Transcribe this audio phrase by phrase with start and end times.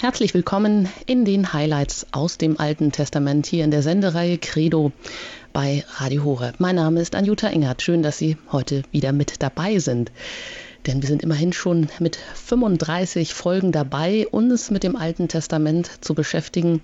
[0.00, 4.92] Herzlich willkommen in den Highlights aus dem Alten Testament hier in der Sendereihe Credo
[5.52, 6.54] bei Radio Horeb.
[6.58, 7.82] Mein Name ist Anjuta Engert.
[7.82, 10.10] Schön, dass Sie heute wieder mit dabei sind.
[10.86, 16.14] Denn wir sind immerhin schon mit 35 Folgen dabei, uns mit dem Alten Testament zu
[16.14, 16.80] beschäftigen.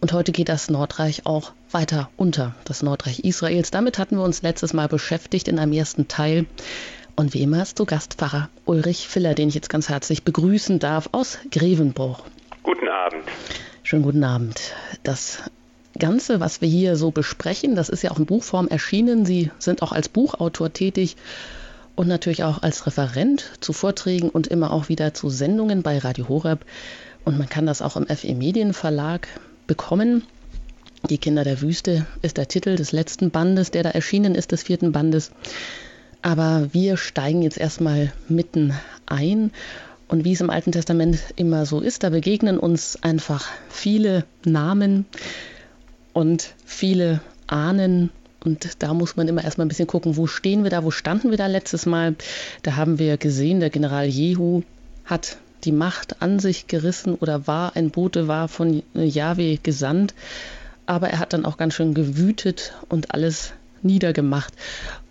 [0.00, 3.70] Und heute geht das Nordreich auch weiter unter, das Nordreich Israels.
[3.70, 6.46] Damit hatten wir uns letztes Mal beschäftigt in einem ersten Teil.
[7.14, 11.10] Und wie immer ist zu Gastpfarrer Ulrich Filler, den ich jetzt ganz herzlich begrüßen darf
[11.12, 12.24] aus Grevenbruch.
[12.66, 13.22] Guten Abend.
[13.84, 14.74] Schönen guten Abend.
[15.04, 15.38] Das
[16.00, 19.24] Ganze, was wir hier so besprechen, das ist ja auch in Buchform erschienen.
[19.24, 21.14] Sie sind auch als Buchautor tätig
[21.94, 26.28] und natürlich auch als Referent zu Vorträgen und immer auch wieder zu Sendungen bei Radio
[26.28, 26.64] Horeb.
[27.24, 29.28] Und man kann das auch im FE Medienverlag
[29.68, 30.24] bekommen.
[31.08, 34.64] Die Kinder der Wüste ist der Titel des letzten Bandes, der da erschienen ist, des
[34.64, 35.30] vierten Bandes.
[36.20, 38.74] Aber wir steigen jetzt erstmal mitten
[39.06, 39.52] ein
[40.08, 45.06] und wie es im Alten Testament immer so ist, da begegnen uns einfach viele Namen
[46.12, 48.10] und viele Ahnen.
[48.44, 51.30] Und da muss man immer erstmal ein bisschen gucken, wo stehen wir da, wo standen
[51.30, 52.14] wir da letztes Mal.
[52.62, 54.62] Da haben wir gesehen, der General Jehu
[55.04, 60.14] hat die Macht an sich gerissen oder war ein Bote, war von Yahweh gesandt.
[60.86, 64.54] Aber er hat dann auch ganz schön gewütet und alles niedergemacht.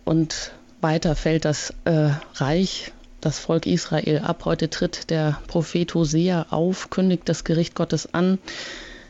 [0.06, 4.46] Und weiter fällt das äh, Reich das Volk Israel ab.
[4.46, 8.40] Heute tritt der Prophet Hosea auf, kündigt das Gericht Gottes an.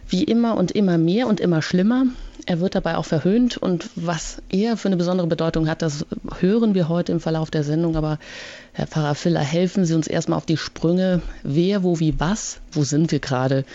[0.08, 2.06] Wie immer und immer mehr und immer schlimmer.
[2.46, 6.06] Er wird dabei auch verhöhnt und was er für eine besondere Bedeutung hat, das
[6.40, 7.96] hören wir heute im Verlauf der Sendung.
[7.96, 8.20] Aber
[8.74, 11.22] Herr Pfarrer Filler, helfen Sie uns erstmal auf die Sprünge.
[11.42, 12.60] Wer, wo, wie, was?
[12.72, 13.66] Wo sind wir gerade,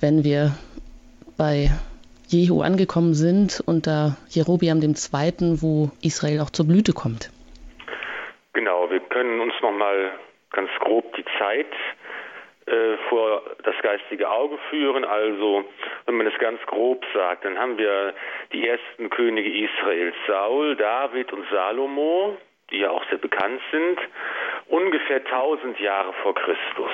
[0.00, 0.56] wenn wir
[1.36, 1.70] bei
[2.28, 7.30] Jehu angekommen sind unter Jerobiam II., wo Israel auch zur Blüte kommt?
[8.58, 10.18] Genau, wir können uns nochmal
[10.50, 11.72] ganz grob die Zeit
[12.66, 15.04] äh, vor das geistige Auge führen.
[15.04, 15.64] Also,
[16.06, 18.14] wenn man es ganz grob sagt, dann haben wir
[18.52, 22.36] die ersten Könige Israels, Saul, David und Salomo,
[22.72, 24.00] die ja auch sehr bekannt sind,
[24.66, 26.90] ungefähr 1000 Jahre vor Christus.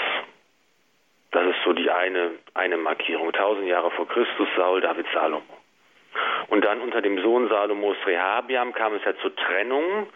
[1.31, 3.29] Das ist so die eine, eine Markierung.
[3.29, 5.57] 1000 Jahre vor Christus, Saul, David, Salomo.
[6.49, 10.09] Und dann unter dem Sohn Salomos Rehabiam kam es ja zur Trennung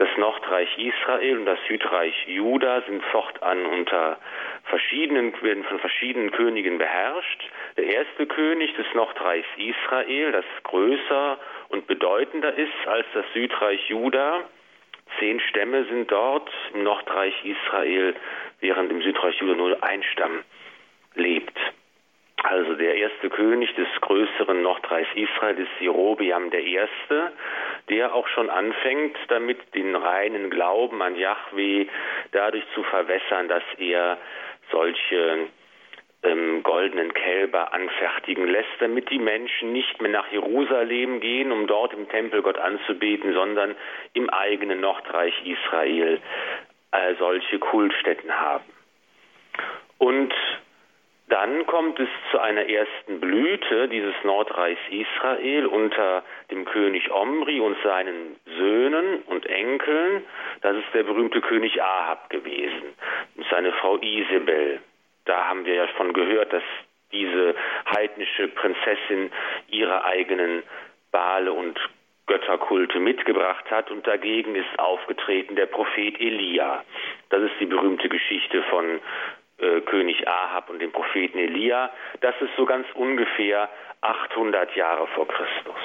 [0.00, 4.18] das Nordreich Israel und das Südreich Juda sind fortan unter
[4.64, 7.42] verschiedenen, werden von verschiedenen Königen beherrscht.
[7.76, 11.38] Der erste König des Nordreichs Israel, das größer
[11.68, 14.44] und bedeutender ist als das Südreich Juda.
[15.18, 18.14] Zehn Stämme sind dort im Nordreich Israel,
[18.60, 20.44] während im Südreich Juda nur ein Stamm
[21.14, 21.58] lebt.
[22.42, 26.78] Also der erste König des größeren Nordreichs Israel ist Jerobiam I.,
[27.90, 31.86] der auch schon anfängt, damit den reinen Glauben an Yahweh
[32.32, 34.16] dadurch zu verwässern, dass er
[34.70, 35.48] solche
[36.22, 41.92] ähm, goldenen Kälber anfertigen lässt, damit die Menschen nicht mehr nach Jerusalem gehen, um dort
[41.92, 43.74] im Tempel Gott anzubeten, sondern
[44.14, 46.20] im eigenen Nordreich Israel
[46.92, 48.64] äh, solche Kultstätten haben.
[49.98, 50.32] Und
[51.40, 57.78] dann kommt es zu einer ersten Blüte dieses Nordreichs Israel unter dem König Omri und
[57.82, 60.22] seinen Söhnen und Enkeln.
[60.60, 62.92] Das ist der berühmte König Ahab gewesen
[63.36, 64.80] und seine Frau Isabel.
[65.24, 66.62] Da haben wir ja von gehört, dass
[67.10, 67.54] diese
[67.90, 69.32] heidnische Prinzessin
[69.68, 70.62] ihre eigenen
[71.10, 71.80] Bale und
[72.26, 76.84] Götterkulte mitgebracht hat und dagegen ist aufgetreten der Prophet Elia.
[77.30, 79.00] Das ist die berühmte Geschichte von
[79.60, 81.90] äh, König Ahab und dem Propheten Elia.
[82.20, 83.68] Das ist so ganz ungefähr
[84.00, 85.76] 800 Jahre vor Christus.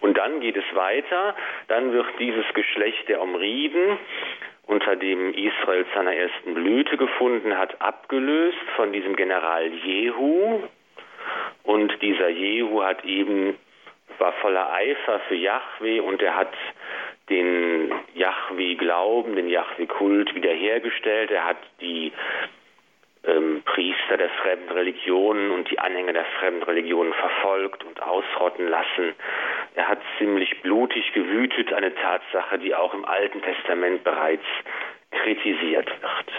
[0.00, 1.34] Und dann geht es weiter,
[1.68, 3.98] dann wird dieses Geschlecht der Omriden,
[4.66, 10.62] unter dem Israel seiner ersten Blüte gefunden hat, abgelöst von diesem General Jehu.
[11.64, 13.58] Und dieser Jehu hat eben,
[14.18, 16.52] war voller Eifer für Yahweh und er hat
[17.28, 21.30] den Yahweh-Glauben, den Yahweh-Kult wiederhergestellt.
[21.30, 22.12] Er hat die
[23.24, 29.14] ähm, Priester der fremden Religionen und die Anhänger der fremden Religionen verfolgt und ausrotten lassen.
[29.74, 34.44] Er hat ziemlich blutig gewütet, eine Tatsache, die auch im Alten Testament bereits
[35.10, 36.32] kritisiert wird.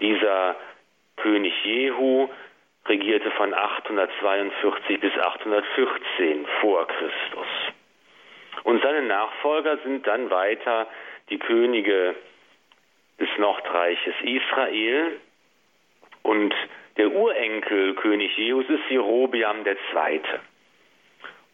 [0.00, 0.56] Dieser
[1.16, 2.28] König Jehu
[2.86, 7.73] regierte von 842 bis 814 vor Christus.
[8.62, 10.86] Und seine Nachfolger sind dann weiter
[11.30, 12.14] die Könige
[13.18, 15.20] des Nordreiches Israel
[16.22, 16.54] und
[16.96, 20.20] der Urenkel König Jehus ist Jerobiam II.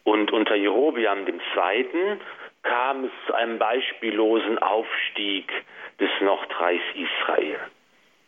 [0.05, 2.19] Und unter Jerobiam II.
[2.63, 5.51] kam es zu einem beispiellosen Aufstieg
[5.99, 7.59] des Nordreichs Israel.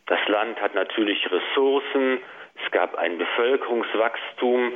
[0.06, 2.20] Das Land hat natürliche Ressourcen,
[2.64, 4.72] es gab ein Bevölkerungswachstum,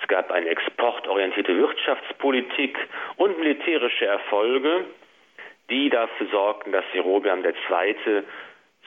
[0.00, 2.78] es gab eine exportorientierte Wirtschaftspolitik
[3.16, 4.86] und militärische Erfolge,
[5.68, 8.22] die dafür sorgten, dass Jerobeam II.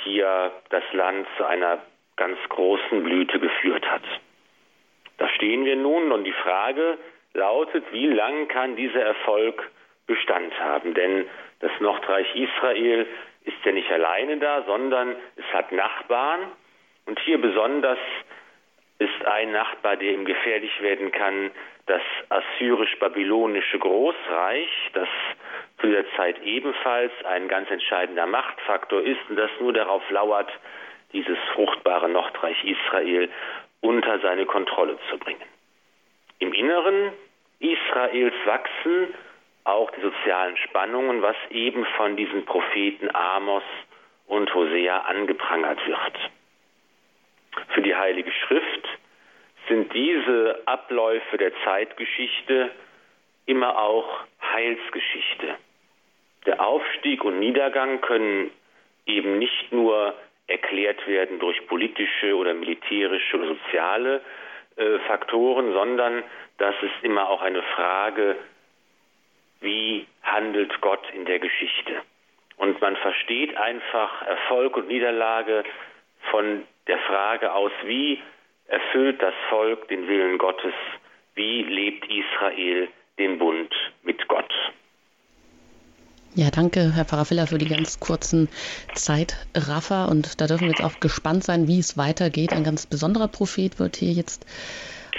[0.03, 1.79] hier das Land zu einer
[2.15, 4.03] ganz großen Blüte geführt hat.
[5.17, 6.97] Da stehen wir nun und die Frage
[7.33, 9.71] lautet, wie lang kann dieser Erfolg
[10.07, 10.93] Bestand haben?
[10.93, 11.25] Denn
[11.59, 13.07] das Nordreich Israel
[13.45, 16.51] ist ja nicht alleine da, sondern es hat Nachbarn
[17.05, 17.99] und hier besonders
[19.03, 21.51] ist ein Nachbar, der ihm gefährlich werden kann,
[21.85, 25.09] das assyrisch-babylonische Großreich, das
[25.79, 30.49] zu der Zeit ebenfalls ein ganz entscheidender Machtfaktor ist und das nur darauf lauert,
[31.11, 33.29] dieses fruchtbare Nordreich Israel
[33.81, 35.43] unter seine Kontrolle zu bringen.
[36.39, 37.11] Im Inneren
[37.59, 39.13] Israels wachsen
[39.65, 43.63] auch die sozialen Spannungen, was eben von diesen Propheten Amos
[44.27, 46.31] und Hosea angeprangert wird.
[47.73, 48.87] Für die Heilige Schrift
[49.67, 52.71] sind diese Abläufe der Zeitgeschichte
[53.45, 55.55] immer auch Heilsgeschichte.
[56.45, 58.51] Der Aufstieg und Niedergang können
[59.05, 60.13] eben nicht nur
[60.47, 64.21] erklärt werden durch politische oder militärische oder soziale
[64.75, 66.23] äh, Faktoren, sondern
[66.57, 68.35] das ist immer auch eine Frage,
[69.61, 72.01] wie handelt Gott in der Geschichte.
[72.57, 75.63] Und man versteht einfach Erfolg und Niederlage
[76.33, 78.17] von der Frage aus, wie
[78.65, 80.73] erfüllt das Volk den Willen Gottes,
[81.35, 82.87] wie lebt Israel
[83.19, 83.71] den Bund
[84.01, 84.51] mit Gott.
[86.33, 88.49] Ja, danke, Herr Pfarrer für die ganz kurzen
[88.95, 90.09] Zeitraffer.
[90.09, 92.51] Und da dürfen wir jetzt auch gespannt sein, wie es weitergeht.
[92.51, 94.47] Ein ganz besonderer Prophet wird hier jetzt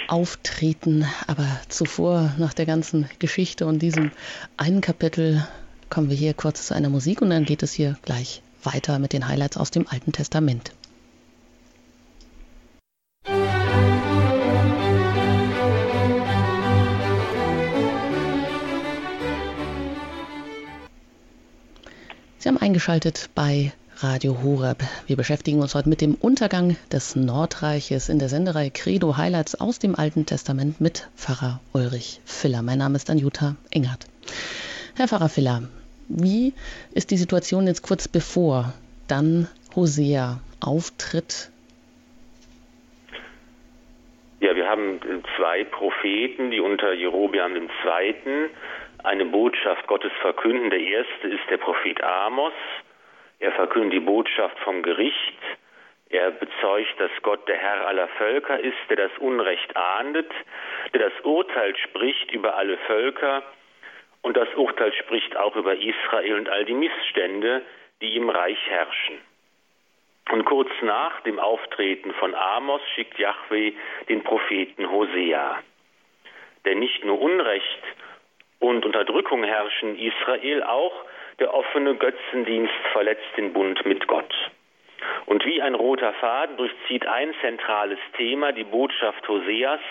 [0.09, 1.05] auftreten.
[1.27, 4.11] Aber zuvor, nach der ganzen Geschichte und diesem
[4.57, 5.47] einen Kapitel,
[5.89, 9.13] kommen wir hier kurz zu einer Musik und dann geht es hier gleich weiter mit
[9.13, 10.73] den Highlights aus dem Alten Testament.
[22.45, 24.77] Sie haben eingeschaltet bei Radio Horeb.
[25.07, 29.79] Wir beschäftigen uns heute mit dem Untergang des Nordreiches in der Senderei Credo Highlights aus
[29.79, 32.61] dem Alten Testament mit Pfarrer Ulrich Filler.
[32.61, 34.05] Mein Name ist Anjuta Engert.
[34.95, 35.63] Herr Pfarrer Filler,
[36.07, 36.53] wie
[36.93, 38.75] ist die Situation jetzt kurz bevor
[39.07, 41.49] dann Hosea auftritt?
[44.39, 44.99] Ja, wir haben
[45.35, 48.49] zwei Propheten, die unter Jerobeam II
[49.05, 50.69] eine Botschaft Gottes verkünden.
[50.69, 52.53] Der erste ist der Prophet Amos.
[53.39, 55.39] Er verkündet die Botschaft vom Gericht.
[56.09, 60.31] Er bezeugt, dass Gott der Herr aller Völker ist, der das Unrecht ahndet,
[60.93, 63.43] der das Urteil spricht über alle Völker
[64.21, 67.63] und das Urteil spricht auch über Israel und all die Missstände,
[68.01, 69.19] die im Reich herrschen.
[70.31, 73.73] Und kurz nach dem Auftreten von Amos schickt Yahweh
[74.09, 75.61] den Propheten Hosea,
[76.65, 77.83] der nicht nur Unrecht
[78.67, 80.93] und Unterdrückung herrschen Israel, auch
[81.39, 84.33] der offene Götzendienst verletzt den Bund mit Gott.
[85.25, 89.81] Und wie ein roter Faden durchzieht ein zentrales Thema die Botschaft Hoseas,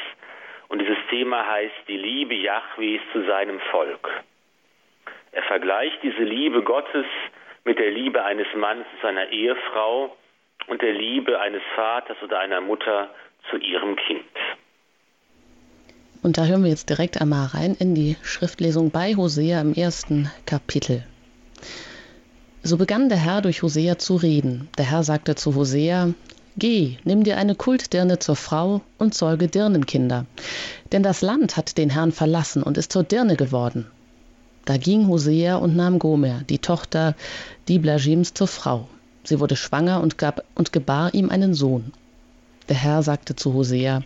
[0.68, 4.10] und dieses Thema heißt die Liebe Jahwes zu seinem Volk.
[5.32, 7.06] Er vergleicht diese Liebe Gottes
[7.64, 10.16] mit der Liebe eines Mannes zu seiner Ehefrau
[10.68, 13.10] und der Liebe eines Vaters oder einer Mutter
[13.50, 14.24] zu ihrem Kind.
[16.24, 20.30] Und da hören wir jetzt direkt einmal rein in die Schriftlesung bei Hosea im ersten
[20.46, 21.04] Kapitel.
[22.62, 24.68] So begann der Herr durch Hosea zu reden.
[24.78, 26.14] Der Herr sagte zu Hosea,
[26.56, 30.24] Geh, nimm dir eine Kultdirne zur Frau und zeuge Dirnenkinder.
[30.92, 33.86] Denn das Land hat den Herrn verlassen und ist zur Dirne geworden.
[34.64, 37.16] Da ging Hosea und nahm Gomer, die Tochter
[37.68, 38.88] Diblajims, zur Frau.
[39.24, 41.92] Sie wurde schwanger und, gab, und gebar ihm einen Sohn.
[42.70, 44.02] Der Herr sagte zu Hosea,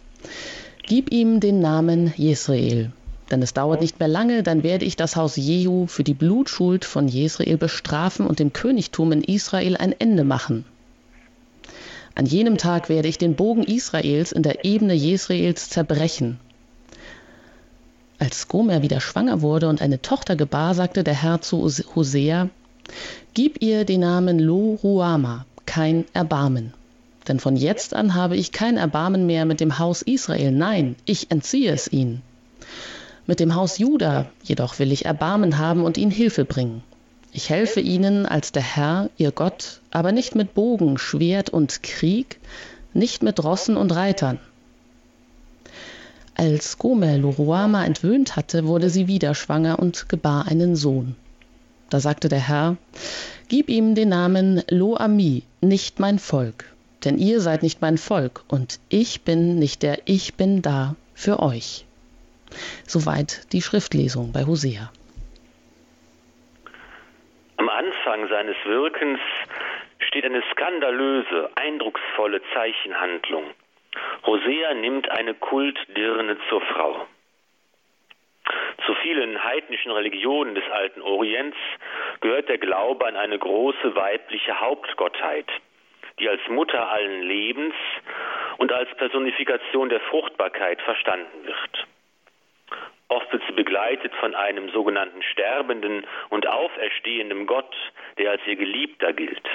[0.88, 2.92] Gib ihm den Namen Jesrael.
[3.30, 6.86] Denn es dauert nicht mehr lange, dann werde ich das Haus Jehu für die Blutschuld
[6.86, 10.64] von Jesrael bestrafen und dem Königtum in Israel ein Ende machen.
[12.14, 16.40] An jenem Tag werde ich den Bogen Israels in der Ebene Jesraels zerbrechen.
[18.18, 22.48] Als Gomer wieder schwanger wurde und eine Tochter gebar, sagte der Herr zu Hosea,
[23.34, 26.72] Gib ihr den Namen Lo Ruama, kein Erbarmen.
[27.28, 31.30] Denn von jetzt an habe ich kein Erbarmen mehr mit dem Haus Israel, nein, ich
[31.30, 32.22] entziehe es ihnen.
[33.26, 36.82] Mit dem Haus Juda jedoch will ich Erbarmen haben und ihnen Hilfe bringen.
[37.32, 42.40] Ich helfe ihnen als der Herr, ihr Gott, aber nicht mit Bogen, Schwert und Krieg,
[42.94, 44.38] nicht mit Rossen und Reitern.
[46.34, 51.16] Als Gomer Loruama entwöhnt hatte, wurde sie wieder schwanger und gebar einen Sohn.
[51.90, 52.76] Da sagte der Herr,
[53.48, 56.64] Gib ihm den Namen Lo-Ami, nicht mein Volk,
[57.04, 61.40] denn ihr seid nicht mein Volk und ich bin nicht der Ich bin da für
[61.40, 61.84] euch.
[62.86, 64.90] Soweit die Schriftlesung bei Hosea.
[67.58, 69.20] Am Anfang seines Wirkens
[69.98, 73.44] steht eine skandalöse, eindrucksvolle Zeichenhandlung.
[74.26, 77.06] Hosea nimmt eine Kultdirne zur Frau.
[78.86, 81.56] Zu vielen heidnischen Religionen des alten Orients
[82.20, 85.46] gehört der Glaube an eine große weibliche Hauptgottheit,
[86.20, 87.74] die als Mutter allen Lebens
[88.58, 91.86] und als Personifikation der Fruchtbarkeit verstanden wird.
[93.08, 97.74] Oft wird sie begleitet von einem sogenannten sterbenden und auferstehenden Gott,
[98.18, 99.48] der als ihr Geliebter gilt.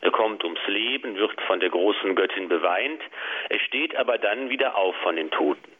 [0.00, 3.02] Er kommt ums Leben, wird von der großen Göttin beweint,
[3.50, 5.70] er steht aber dann wieder auf von den Toten.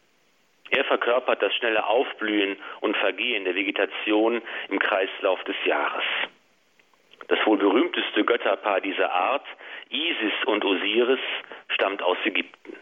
[0.70, 6.04] Er verkörpert das schnelle Aufblühen und Vergehen der Vegetation im Kreislauf des Jahres.
[7.28, 9.46] Das wohl berühmteste Götterpaar dieser Art,
[9.90, 11.20] Isis und Osiris,
[11.68, 12.76] stammt aus Ägypten.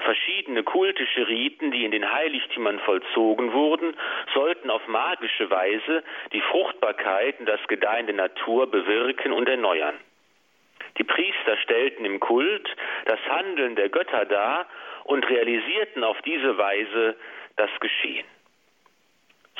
[0.00, 3.96] Verschiedene kultische Riten, die in den Heiligtümern vollzogen wurden,
[4.34, 6.02] sollten auf magische Weise
[6.32, 9.96] die Fruchtbarkeit und das Gedeihen der Natur bewirken und erneuern.
[10.98, 12.68] Die Priester stellten im Kult
[13.06, 14.66] das Handeln der Götter dar
[15.04, 17.16] und realisierten auf diese Weise
[17.56, 18.26] das Geschehen.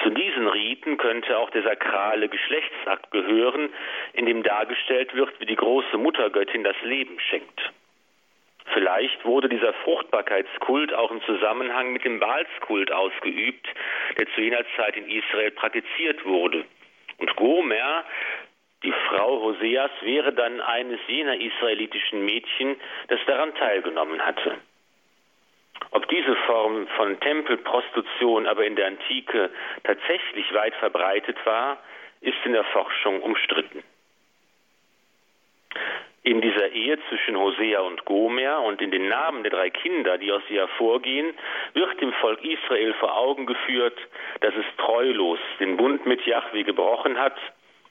[0.02, 3.72] Zu diesen Riten könnte auch der sakrale Geschlechtsakt gehören,
[4.14, 7.72] in dem dargestellt wird, wie die große Muttergöttin das Leben schenkt.
[8.72, 13.66] Vielleicht wurde dieser Fruchtbarkeitskult auch im Zusammenhang mit dem Baalskult ausgeübt,
[14.18, 16.64] der zu jener Zeit in Israel praktiziert wurde.
[17.18, 18.04] Und Gomer,
[18.82, 22.76] die Frau Hoseas, wäre dann eines jener israelitischen Mädchen,
[23.08, 24.58] das daran teilgenommen hatte.
[25.90, 29.50] Ob diese Form von Tempelprostitution aber in der Antike
[29.84, 31.78] tatsächlich weit verbreitet war,
[32.20, 33.82] ist in der Forschung umstritten.
[36.24, 40.30] In dieser Ehe zwischen Hosea und Gomer und in den Namen der drei Kinder, die
[40.30, 41.34] aus ihr hervorgehen,
[41.74, 43.98] wird dem Volk Israel vor Augen geführt,
[44.40, 47.36] dass es treulos den Bund mit Jahwe gebrochen hat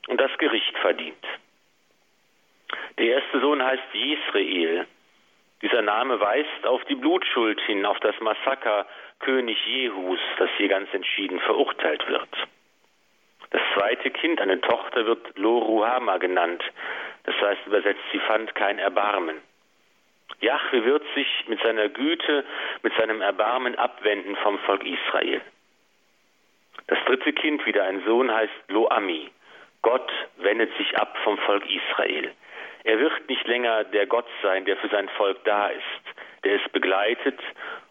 [0.08, 1.26] und das Gericht verdient.
[2.98, 4.88] Der erste Sohn heißt Jesrael.
[5.62, 8.88] Dieser Name weist auf die Blutschuld hin, auf das Massaker
[9.20, 12.30] König Jehus, das hier ganz entschieden verurteilt wird.
[13.52, 16.64] Das zweite Kind, eine Tochter, wird Loruhama genannt.
[17.24, 19.38] Das heißt übersetzt, sie fand kein Erbarmen.
[20.40, 22.44] Jahwe wird sich mit seiner Güte,
[22.82, 25.42] mit seinem Erbarmen abwenden vom Volk Israel.
[26.88, 29.30] Das dritte Kind, wieder ein Sohn, heißt Loami.
[29.84, 32.32] Gott wendet sich ab vom Volk Israel.
[32.84, 35.84] Er wird nicht länger der Gott sein, der für sein Volk da ist,
[36.44, 37.40] der es begleitet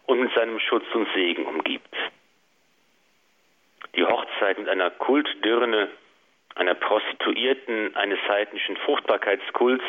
[0.05, 1.95] und mit seinem Schutz und Segen umgibt.
[3.95, 5.89] Die Hochzeit mit einer Kultdirne
[6.55, 9.83] einer Prostituierten, eines heidnischen Fruchtbarkeitskults,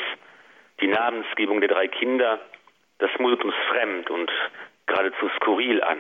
[0.81, 2.41] die Namensgebung der drei Kinder,
[2.99, 4.31] das mutet uns fremd und
[4.87, 5.99] geradezu skurril an.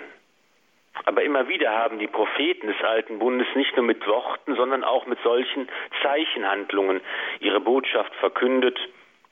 [1.04, 5.06] Aber immer wieder haben die Propheten des alten Bundes nicht nur mit Worten, sondern auch
[5.06, 5.68] mit solchen
[6.02, 7.00] Zeichenhandlungen
[7.40, 8.78] ihre Botschaft verkündet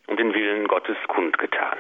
[0.07, 1.79] und den Willen Gottes kundgetan.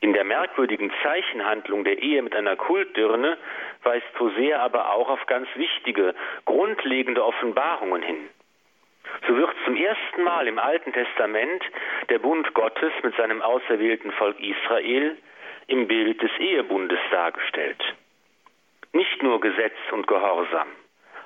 [0.00, 3.38] In der merkwürdigen Zeichenhandlung der Ehe mit einer Kultdirne
[3.84, 8.28] weist Hosea aber auch auf ganz wichtige, grundlegende Offenbarungen hin.
[9.28, 11.62] So wird zum ersten Mal im Alten Testament
[12.08, 15.16] der Bund Gottes mit seinem auserwählten Volk Israel
[15.66, 17.82] im Bild des Ehebundes dargestellt.
[18.92, 20.68] Nicht nur Gesetz und Gehorsam,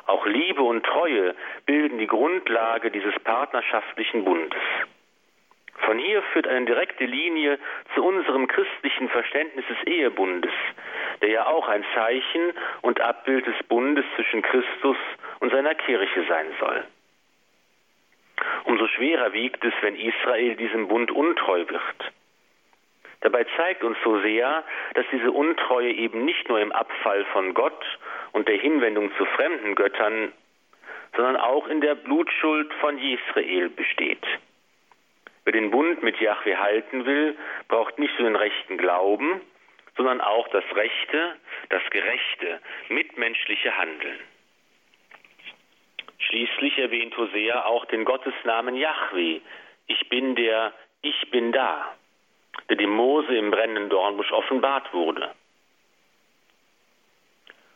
[0.06, 1.34] auch Liebe und Treue
[1.66, 4.62] bilden die Grundlage dieses partnerschaftlichen Bundes.
[5.80, 7.58] Von hier führt eine direkte Linie
[7.94, 10.52] zu unserem christlichen Verständnis des Ehebundes,
[11.22, 12.52] der ja auch ein Zeichen
[12.82, 14.96] und Abbild des Bundes zwischen Christus
[15.40, 16.84] und seiner Kirche sein soll.
[18.64, 22.12] Umso schwerer wiegt es, wenn Israel diesem Bund untreu wird.
[23.20, 27.84] Dabei zeigt uns so sehr, dass diese Untreue eben nicht nur im Abfall von Gott
[28.32, 30.32] und der Hinwendung zu fremden Göttern,
[31.16, 34.24] sondern auch in der Blutschuld von Israel besteht.
[35.44, 37.36] Wer den Bund mit Jahwe halten will,
[37.68, 39.40] braucht nicht nur den rechten Glauben,
[39.96, 41.36] sondern auch das rechte,
[41.70, 44.18] das gerechte, mitmenschliche Handeln.
[46.18, 49.40] Schließlich erwähnt Hosea auch den Gottesnamen Jahwe.
[49.86, 51.94] Ich bin der, ich bin da,
[52.68, 55.30] der dem Mose im brennenden Dornbusch offenbart wurde.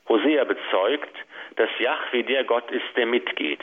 [0.09, 1.17] Hosea bezeugt,
[1.57, 3.63] dass Jahwe der Gott ist, der mitgeht,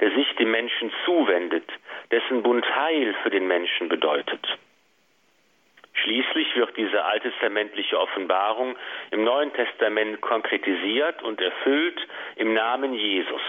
[0.00, 1.68] der sich dem Menschen zuwendet,
[2.10, 4.58] dessen Bund Heil für den Menschen bedeutet.
[5.94, 8.76] Schließlich wird diese alttestamentliche Offenbarung
[9.10, 12.00] im Neuen Testament konkretisiert und erfüllt
[12.36, 13.42] im Namen Jesus.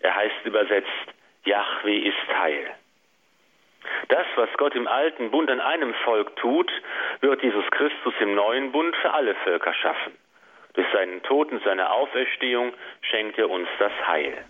[0.00, 1.14] Er heißt übersetzt,
[1.44, 2.74] Yahweh ist Heil.
[4.08, 6.70] Das, was Gott im alten Bund an einem Volk tut,
[7.20, 10.12] wird Jesus Christus im neuen Bund für alle Völker schaffen.
[10.74, 14.44] Durch seinen Tod und seine Auferstehung schenkt er uns das Heil.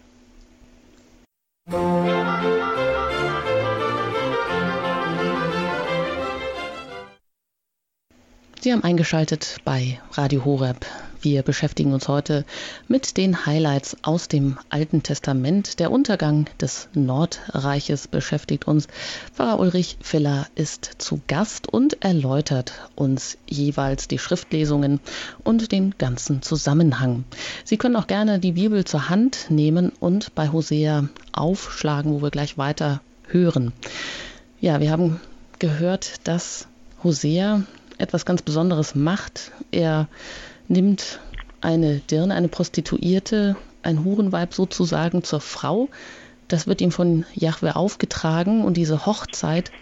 [8.60, 10.84] Sie haben eingeschaltet bei Radio Horeb.
[11.26, 12.44] Wir beschäftigen uns heute
[12.86, 15.80] mit den Highlights aus dem Alten Testament.
[15.80, 18.86] Der Untergang des Nordreiches beschäftigt uns.
[19.34, 25.00] Pfarrer Ulrich Filler ist zu Gast und erläutert uns jeweils die Schriftlesungen
[25.42, 27.24] und den ganzen Zusammenhang.
[27.64, 32.30] Sie können auch gerne die Bibel zur Hand nehmen und bei Hosea aufschlagen, wo wir
[32.30, 33.72] gleich weiter hören.
[34.60, 35.20] Ja, wir haben
[35.58, 36.68] gehört, dass
[37.02, 37.64] Hosea
[37.98, 39.50] etwas ganz Besonderes macht.
[39.72, 40.06] Er
[40.68, 41.20] nimmt
[41.60, 45.88] eine Dirne, eine Prostituierte, ein Hurenweib sozusagen zur Frau.
[46.48, 49.72] Das wird ihm von Jahwe aufgetragen und diese Hochzeit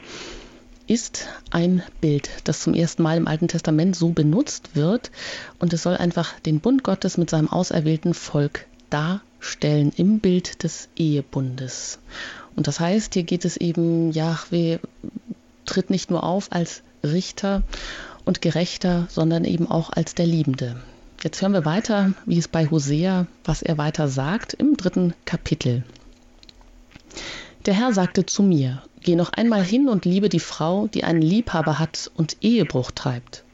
[0.86, 5.10] ist ein Bild, das zum ersten Mal im Alten Testament so benutzt wird
[5.58, 10.88] und es soll einfach den Bund Gottes mit seinem auserwählten Volk darstellen im Bild des
[10.96, 11.98] Ehebundes.
[12.54, 14.78] Und das heißt, hier geht es eben, Jahwe
[15.64, 17.62] tritt nicht nur auf als Richter
[18.25, 20.76] und Gerechter, sondern eben auch als der Liebende.
[21.23, 25.85] Jetzt hören wir weiter, wie es bei Hosea, was er weiter sagt im dritten Kapitel.
[27.66, 31.23] Der Herr sagte zu mir, geh noch einmal hin und liebe die Frau, die einen
[31.23, 33.45] Liebhaber hat und Ehebruch treibt.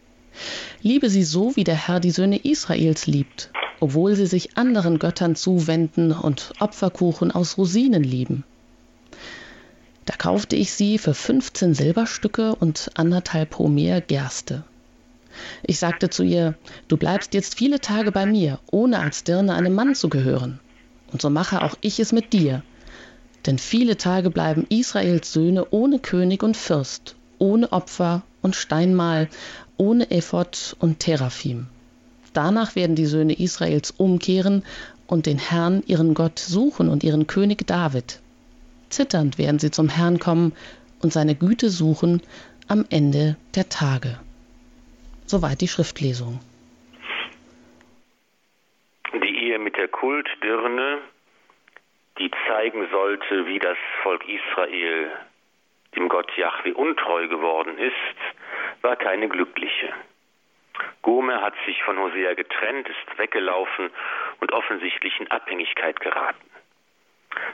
[0.83, 5.37] Liebe sie so, wie der Herr die Söhne Israels liebt, obwohl sie sich anderen Göttern
[5.37, 8.45] zuwenden und Opferkuchen aus Rosinen lieben.
[10.07, 14.65] Da kaufte ich sie für 15 Silberstücke und anderthalb Homer Gerste.
[15.63, 16.55] Ich sagte zu ihr,
[16.89, 20.59] du bleibst jetzt viele Tage bei mir, ohne als Dirne einem Mann zu gehören.
[21.13, 22.63] Und so mache auch ich es mit dir.
[23.47, 29.29] Denn viele Tage bleiben Israels Söhne ohne König und Fürst, ohne Opfer und Steinmal,
[29.77, 31.67] ohne Ephod und Teraphim.
[32.33, 34.63] Danach werden die Söhne Israels umkehren
[35.07, 38.21] und den Herrn, ihren Gott, suchen und ihren König David.
[38.91, 40.53] Zitternd werden sie zum Herrn kommen
[41.03, 42.23] und seine Güte suchen
[42.69, 44.21] am Ende der Tage.
[45.27, 46.41] Soweit die Schriftlesung.
[49.13, 50.99] Die Ehe mit der Kultdirne,
[52.19, 55.11] die zeigen sollte, wie das Volk Israel
[55.97, 57.95] dem Gott Yahweh untreu geworden ist,
[58.83, 59.93] war keine glückliche.
[61.03, 63.91] Gomer hat sich von Hosea getrennt, ist weggelaufen
[64.41, 66.50] und offensichtlich in Abhängigkeit geraten.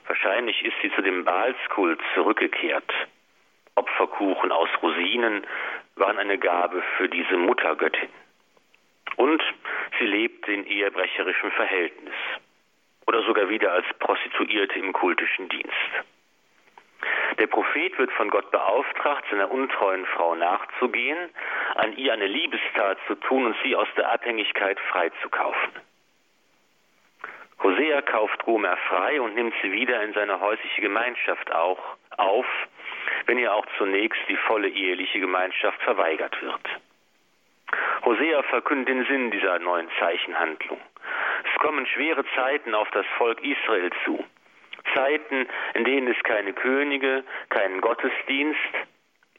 [0.07, 2.93] Wahrscheinlich ist sie zu dem Baalskult zurückgekehrt.
[3.75, 5.47] Opferkuchen aus Rosinen
[5.97, 8.09] waren eine Gabe für diese Muttergöttin.
[9.17, 9.43] Und
[9.99, 12.15] sie lebte in ehebrecherischen Verhältnis
[13.07, 16.05] oder sogar wieder als Prostituierte im kultischen Dienst.
[17.39, 21.31] Der Prophet wird von Gott beauftragt, seiner untreuen Frau nachzugehen,
[21.75, 25.73] an ihr eine Liebestat zu tun und sie aus der Abhängigkeit freizukaufen.
[27.67, 31.81] Hosea kauft Gomer frei und nimmt sie wieder in seine häusliche Gemeinschaft auch
[32.17, 32.47] auf,
[33.27, 36.61] wenn ihr auch zunächst die volle eheliche Gemeinschaft verweigert wird.
[38.05, 40.81] Hosea verkündet den Sinn dieser neuen Zeichenhandlung.
[41.43, 44.25] Es kommen schwere Zeiten auf das Volk Israel zu.
[44.95, 48.61] Zeiten, in denen es keine Könige, keinen Gottesdienst,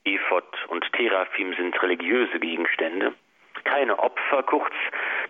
[0.04, 3.14] Ephod und Teraphim sind religiöse Gegenstände,
[3.64, 4.74] keine Opfer, kurz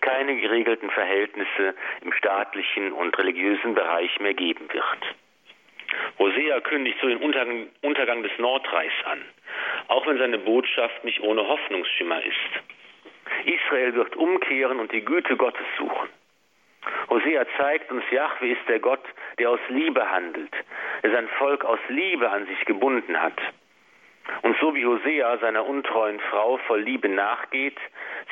[0.02, 5.16] keine geregelten Verhältnisse im staatlichen und religiösen Bereich mehr geben wird.
[6.20, 9.22] Hosea kündigt so den Untergang, des Nordreichs an,
[9.88, 13.46] auch wenn seine Botschaft nicht ohne Hoffnungsschimmer ist.
[13.46, 16.10] Israel wird umkehren und die Güte Gottes suchen.
[17.10, 19.04] Hosea zeigt uns, Jahwe ist der Gott,
[19.40, 20.54] der aus Liebe handelt,
[21.04, 23.40] der sein Volk aus Liebe an sich gebunden hat.
[24.42, 27.78] Und so wie Hosea seiner untreuen Frau voll Liebe nachgeht,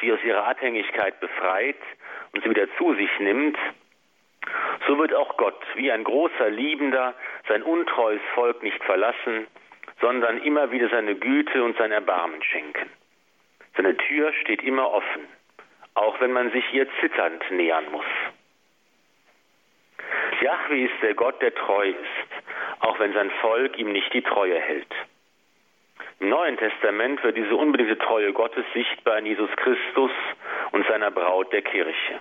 [0.01, 1.77] sie aus ihrer Abhängigkeit befreit
[2.34, 3.58] und sie wieder zu sich nimmt,
[4.88, 7.15] so wird auch Gott wie ein großer Liebender
[7.47, 9.47] sein untreues Volk nicht verlassen,
[10.01, 12.89] sondern immer wieder seine Güte und sein Erbarmen schenken.
[13.75, 15.27] Seine Tür steht immer offen,
[15.95, 18.05] auch wenn man sich ihr zitternd nähern muss.
[20.41, 22.43] Jahwe ist der Gott, der treu ist,
[22.81, 24.93] auch wenn sein Volk ihm nicht die Treue hält.
[26.19, 30.12] Im Neuen Testament wird diese unbedingte Treue Gottes sichtbar in Jesus Christus
[30.71, 32.19] und seiner Braut der Kirche.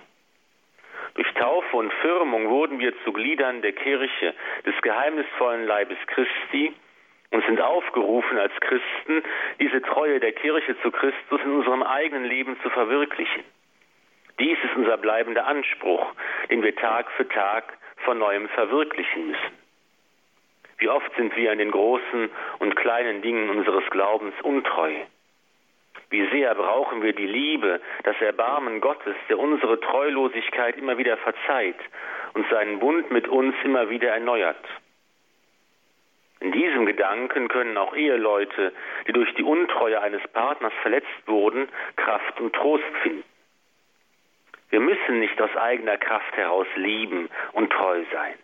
[1.15, 4.33] Durch Taufe und Firmung wurden wir zu Gliedern der Kirche,
[4.65, 6.73] des geheimnisvollen Leibes Christi,
[7.31, 9.23] und sind aufgerufen als Christen,
[9.59, 13.43] diese Treue der Kirche zu Christus in unserem eigenen Leben zu verwirklichen.
[14.39, 16.13] Dies ist unser bleibender Anspruch,
[16.49, 19.64] den wir Tag für Tag von neuem verwirklichen müssen.
[20.77, 24.93] Wie oft sind wir in den großen und kleinen Dingen unseres Glaubens untreu.
[26.09, 31.79] Wie sehr brauchen wir die Liebe, das Erbarmen Gottes, der unsere Treulosigkeit immer wieder verzeiht
[32.33, 34.63] und seinen Bund mit uns immer wieder erneuert.
[36.41, 38.73] In diesem Gedanken können auch Eheleute,
[39.07, 43.23] die durch die Untreue eines Partners verletzt wurden, Kraft und Trost finden.
[44.69, 48.35] Wir müssen nicht aus eigener Kraft heraus lieben und treu sein.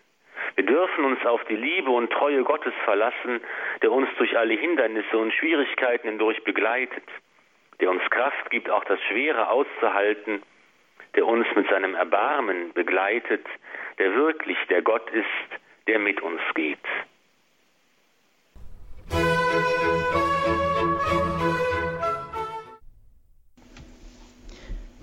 [0.56, 3.42] Wir dürfen uns auf die Liebe und Treue Gottes verlassen,
[3.82, 7.04] der uns durch alle Hindernisse und Schwierigkeiten hindurch begleitet,
[7.80, 10.44] der uns Kraft gibt, auch das Schwere auszuhalten,
[11.16, 13.46] der uns mit seinem Erbarmen begleitet,
[13.98, 16.80] der wirklich der Gott ist, der mit uns geht.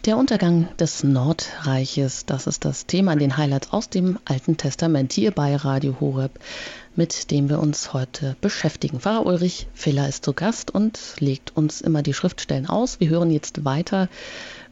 [0.04, 5.12] Der Untergang des Nordreiches, das ist das Thema in den Highlights aus dem Alten Testament
[5.12, 6.38] hier bei Radio Horeb,
[6.94, 9.00] mit dem wir uns heute beschäftigen.
[9.00, 13.00] Pfarrer Ulrich Filler ist zu Gast und legt uns immer die Schriftstellen aus.
[13.00, 14.08] Wir hören jetzt weiter,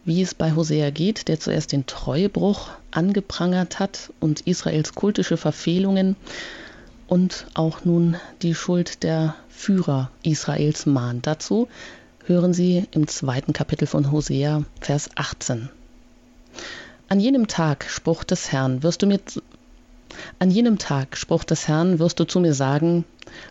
[0.05, 6.15] wie es bei Hosea geht, der zuerst den Treuebruch angeprangert hat und Israels kultische Verfehlungen
[7.09, 11.27] und auch nun die Schuld der Führer Israels mahnt.
[11.27, 11.67] Dazu
[12.29, 15.69] hören Sie im zweiten Kapitel von Hosea, Vers 18.
[17.09, 19.21] An jenem Tag, Spruch des Herrn, wirst du mir
[20.41, 23.05] an jenem Tag, Spruch des Herrn, wirst du zu mir sagen,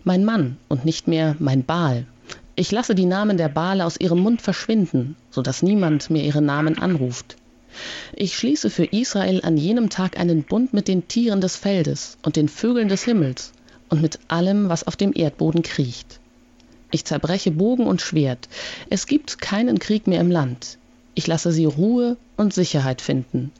[0.03, 2.05] mein Mann und nicht mehr mein Baal.
[2.55, 6.41] Ich lasse die Namen der Baale aus ihrem Mund verschwinden, so dass niemand mehr ihre
[6.41, 7.37] Namen anruft.
[8.13, 12.35] Ich schließe für Israel an jenem Tag einen Bund mit den Tieren des Feldes und
[12.35, 13.53] den Vögeln des Himmels
[13.87, 16.19] und mit allem, was auf dem Erdboden kriecht.
[16.95, 18.47] Ich zerbreche Bogen und Schwert.
[18.89, 20.77] Es gibt keinen Krieg mehr im Land.
[21.13, 23.51] Ich lasse sie Ruhe und Sicherheit finden.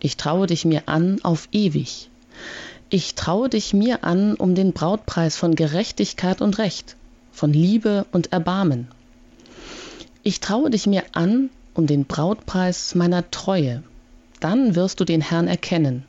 [0.00, 2.08] Ich traue dich mir an auf ewig.
[2.88, 6.96] Ich traue dich mir an um den Brautpreis von Gerechtigkeit und Recht,
[7.30, 8.88] von Liebe und Erbarmen.
[10.22, 13.82] Ich traue dich mir an um den Brautpreis meiner Treue.
[14.40, 16.04] Dann wirst du den Herrn erkennen.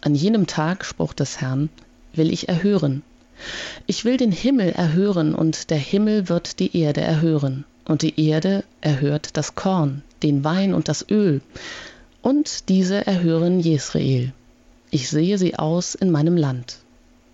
[0.00, 1.70] An jenem Tag, Spruch des Herrn,
[2.12, 3.02] will ich erhören.
[3.86, 8.64] Ich will den Himmel erhören, und der Himmel wird die Erde erhören, und die Erde
[8.80, 11.40] erhört das Korn, den Wein und das Öl,
[12.22, 14.32] und diese erhören Jesrael.
[14.90, 16.78] Ich sehe sie aus in meinem Land.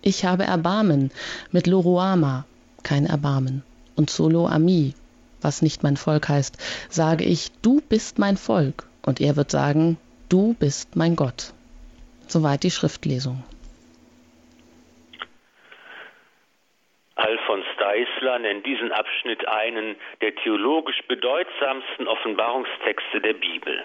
[0.01, 1.11] Ich habe Erbarmen
[1.51, 2.45] mit Loroama,
[2.83, 3.63] kein Erbarmen,
[3.95, 4.93] und Solo Ami,
[5.41, 6.57] was nicht mein Volk heißt,
[6.89, 9.97] sage ich, du bist mein Volk, und er wird sagen,
[10.29, 11.53] du bist mein Gott.
[12.27, 13.43] Soweit die Schriftlesung.
[17.17, 23.83] Alfons Deisler nennt diesen Abschnitt einen der theologisch bedeutsamsten Offenbarungstexte der Bibel.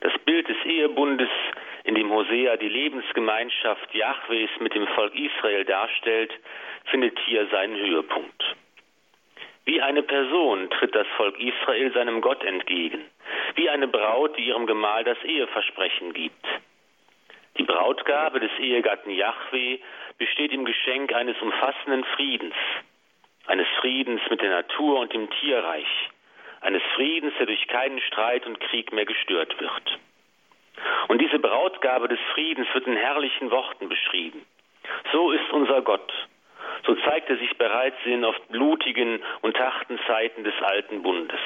[0.00, 1.30] Das Bild des Ehebundes,
[1.84, 6.32] in dem Hosea die Lebensgemeinschaft Jahwes mit dem Volk Israel darstellt,
[6.90, 8.56] findet hier seinen Höhepunkt.
[9.64, 13.04] Wie eine Person tritt das Volk Israel seinem Gott entgegen,
[13.54, 16.46] wie eine Braut, die ihrem Gemahl das Eheversprechen gibt.
[17.58, 19.78] Die Brautgabe des Ehegatten Yahweh
[20.18, 22.54] besteht im Geschenk eines umfassenden Friedens,
[23.46, 26.10] eines Friedens mit der Natur und dem Tierreich,
[26.60, 29.98] eines Friedens, der durch keinen Streit und Krieg mehr gestört wird.
[31.08, 34.44] Und diese Brautgabe des Friedens wird in herrlichen Worten beschrieben.
[35.12, 36.12] So ist unser Gott.
[36.86, 41.40] So zeigt er sich bereits in oft blutigen und harten Zeiten des alten Bundes.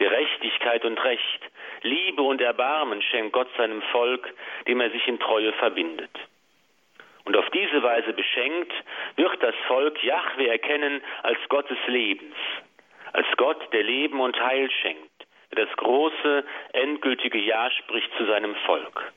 [0.00, 1.40] Gerechtigkeit und Recht,
[1.82, 4.32] Liebe und Erbarmen schenkt Gott seinem Volk,
[4.66, 6.10] dem er sich in Treue verbindet.
[7.24, 8.72] Und auf diese Weise beschenkt,
[9.16, 12.34] wird das Volk Jahwe erkennen als Gott des Lebens,
[13.12, 18.54] als Gott, der Leben und Heil schenkt, der das große, endgültige Ja spricht zu seinem
[18.64, 19.12] Volk.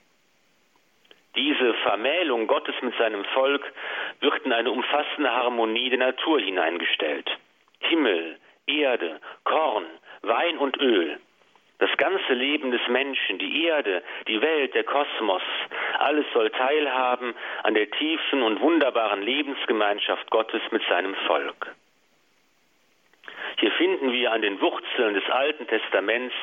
[1.38, 3.72] Diese Vermählung Gottes mit seinem Volk
[4.20, 7.30] wird in eine umfassende Harmonie der Natur hineingestellt.
[7.80, 9.86] Himmel, Erde, Korn,
[10.24, 11.20] Wein und Öl,
[11.80, 15.42] das ganze Leben des Menschen, die Erde, die Welt, der Kosmos,
[16.00, 21.76] alles soll teilhaben an der tiefen und wunderbaren Lebensgemeinschaft Gottes mit seinem Volk.
[23.60, 26.34] Hier finden wir an den Wurzeln des Alten Testaments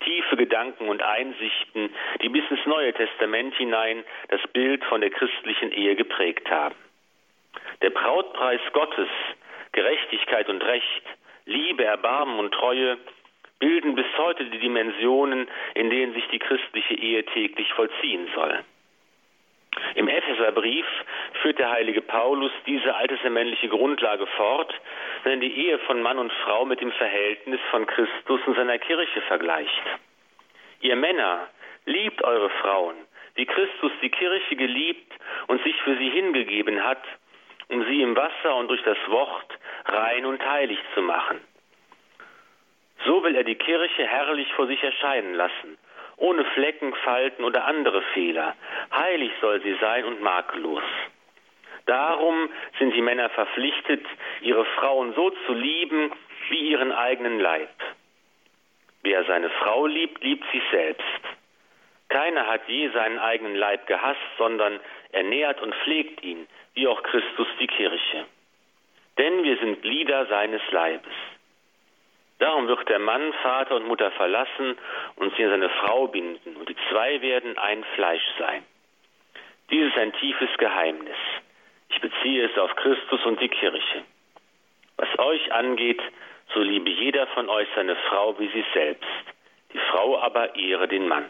[0.00, 5.70] tiefe Gedanken und Einsichten, die bis ins Neue Testament hinein das Bild von der christlichen
[5.72, 6.74] Ehe geprägt haben.
[7.82, 9.08] Der Brautpreis Gottes,
[9.72, 11.02] Gerechtigkeit und Recht,
[11.46, 12.98] Liebe, Erbarmen und Treue
[13.58, 18.64] bilden bis heute die Dimensionen, in denen sich die christliche Ehe täglich vollziehen soll.
[19.94, 20.86] Im Epheserbrief
[21.42, 24.74] führt der heilige Paulus diese alttestamentliche Grundlage fort,
[25.24, 29.20] wenn die Ehe von Mann und Frau mit dem Verhältnis von Christus und seiner Kirche
[29.22, 29.82] vergleicht.
[30.80, 31.48] Ihr Männer,
[31.88, 32.96] liebt eure Frauen,
[33.34, 35.12] wie Christus die Kirche geliebt
[35.46, 37.02] und sich für sie hingegeben hat,
[37.68, 41.40] um sie im Wasser und durch das Wort rein und heilig zu machen.
[43.06, 45.78] So will er die Kirche herrlich vor sich erscheinen lassen,
[46.16, 48.56] ohne Flecken, Falten oder andere Fehler.
[48.92, 50.82] Heilig soll sie sein und makellos.
[51.86, 54.04] Darum sind die Männer verpflichtet,
[54.42, 56.12] ihre Frauen so zu lieben
[56.50, 57.70] wie ihren eigenen Leib.
[59.02, 61.04] Wer seine Frau liebt, liebt sich selbst.
[62.08, 64.80] Keiner hat je seinen eigenen Leib gehasst, sondern
[65.12, 68.26] ernährt und pflegt ihn, wie auch Christus die Kirche.
[69.18, 71.12] Denn wir sind Glieder seines Leibes.
[72.38, 74.78] Darum wird der Mann Vater und Mutter verlassen
[75.16, 78.64] und sie an seine Frau binden, und die zwei werden ein Fleisch sein.
[79.70, 81.16] Dies ist ein tiefes Geheimnis.
[81.90, 84.04] Ich beziehe es auf Christus und die Kirche.
[84.96, 86.00] Was euch angeht,
[86.54, 89.08] so liebe jeder von euch seine Frau wie sich selbst,
[89.72, 91.28] die Frau aber ehre den Mann.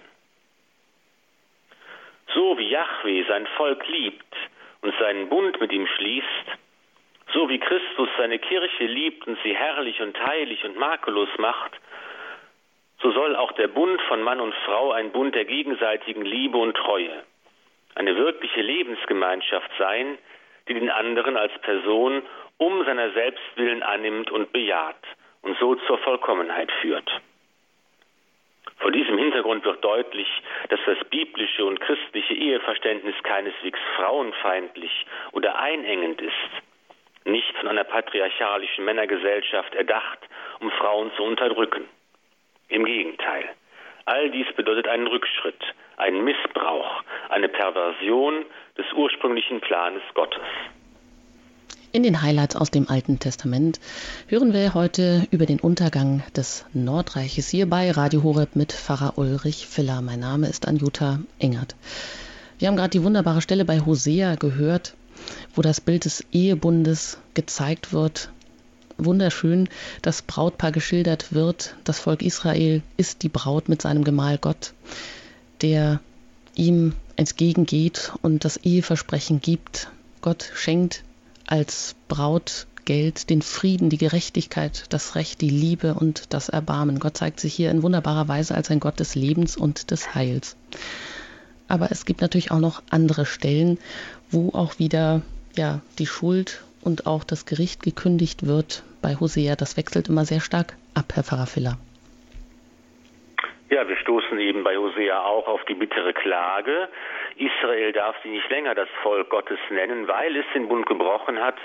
[2.34, 4.36] So wie Yahweh sein Volk liebt
[4.82, 6.58] und seinen Bund mit ihm schließt,
[7.32, 11.72] so wie Christus seine Kirche liebt und sie herrlich und heilig und makellos macht,
[13.00, 16.76] so soll auch der Bund von Mann und Frau ein Bund der gegenseitigen Liebe und
[16.76, 17.22] Treue,
[17.94, 20.18] eine wirkliche Lebensgemeinschaft sein,
[20.68, 22.22] die den anderen als Person
[22.58, 24.96] um seiner selbst willen annimmt und bejaht
[25.42, 27.08] und so zur Vollkommenheit führt.
[28.78, 30.28] Vor diesem Hintergrund wird deutlich,
[30.68, 36.67] dass das biblische und christliche Eheverständnis keineswegs frauenfeindlich oder einengend ist,
[37.28, 40.18] nicht von einer patriarchalischen Männergesellschaft erdacht,
[40.60, 41.84] um Frauen zu unterdrücken.
[42.68, 43.44] Im Gegenteil.
[44.04, 45.62] All dies bedeutet einen Rückschritt,
[45.96, 50.42] einen Missbrauch, eine Perversion des ursprünglichen Planes Gottes.
[51.90, 53.80] In den Highlights aus dem Alten Testament
[54.28, 59.66] hören wir heute über den Untergang des Nordreiches hier bei Radio Horeb mit Pfarrer Ulrich
[59.66, 60.02] Filler.
[60.02, 61.76] Mein Name ist Anjuta Engert.
[62.58, 64.94] Wir haben gerade die wunderbare Stelle bei Hosea gehört,
[65.54, 68.30] wo das Bild des Ehebundes gezeigt wird.
[68.96, 69.68] Wunderschön,
[70.02, 71.76] das Brautpaar geschildert wird.
[71.84, 74.72] Das Volk Israel ist die Braut mit seinem Gemahl Gott,
[75.62, 76.00] der
[76.56, 79.90] ihm entgegengeht und das Eheversprechen gibt.
[80.20, 81.04] Gott schenkt
[81.46, 86.98] als Brautgeld den Frieden, die Gerechtigkeit, das Recht, die Liebe und das Erbarmen.
[86.98, 90.56] Gott zeigt sich hier in wunderbarer Weise als ein Gott des Lebens und des Heils.
[91.68, 93.78] Aber es gibt natürlich auch noch andere Stellen,
[94.30, 95.22] wo auch wieder
[95.56, 99.56] ja, die Schuld und auch das Gericht gekündigt wird bei Hosea.
[99.56, 101.78] Das wechselt immer sehr stark ab, Herr Pfarrer Filler.
[103.70, 106.88] Ja, wir stoßen eben bei Hosea auch auf die bittere Klage.
[107.36, 111.58] Israel darf sie nicht länger das Volk Gottes nennen, weil es den Bund gebrochen hat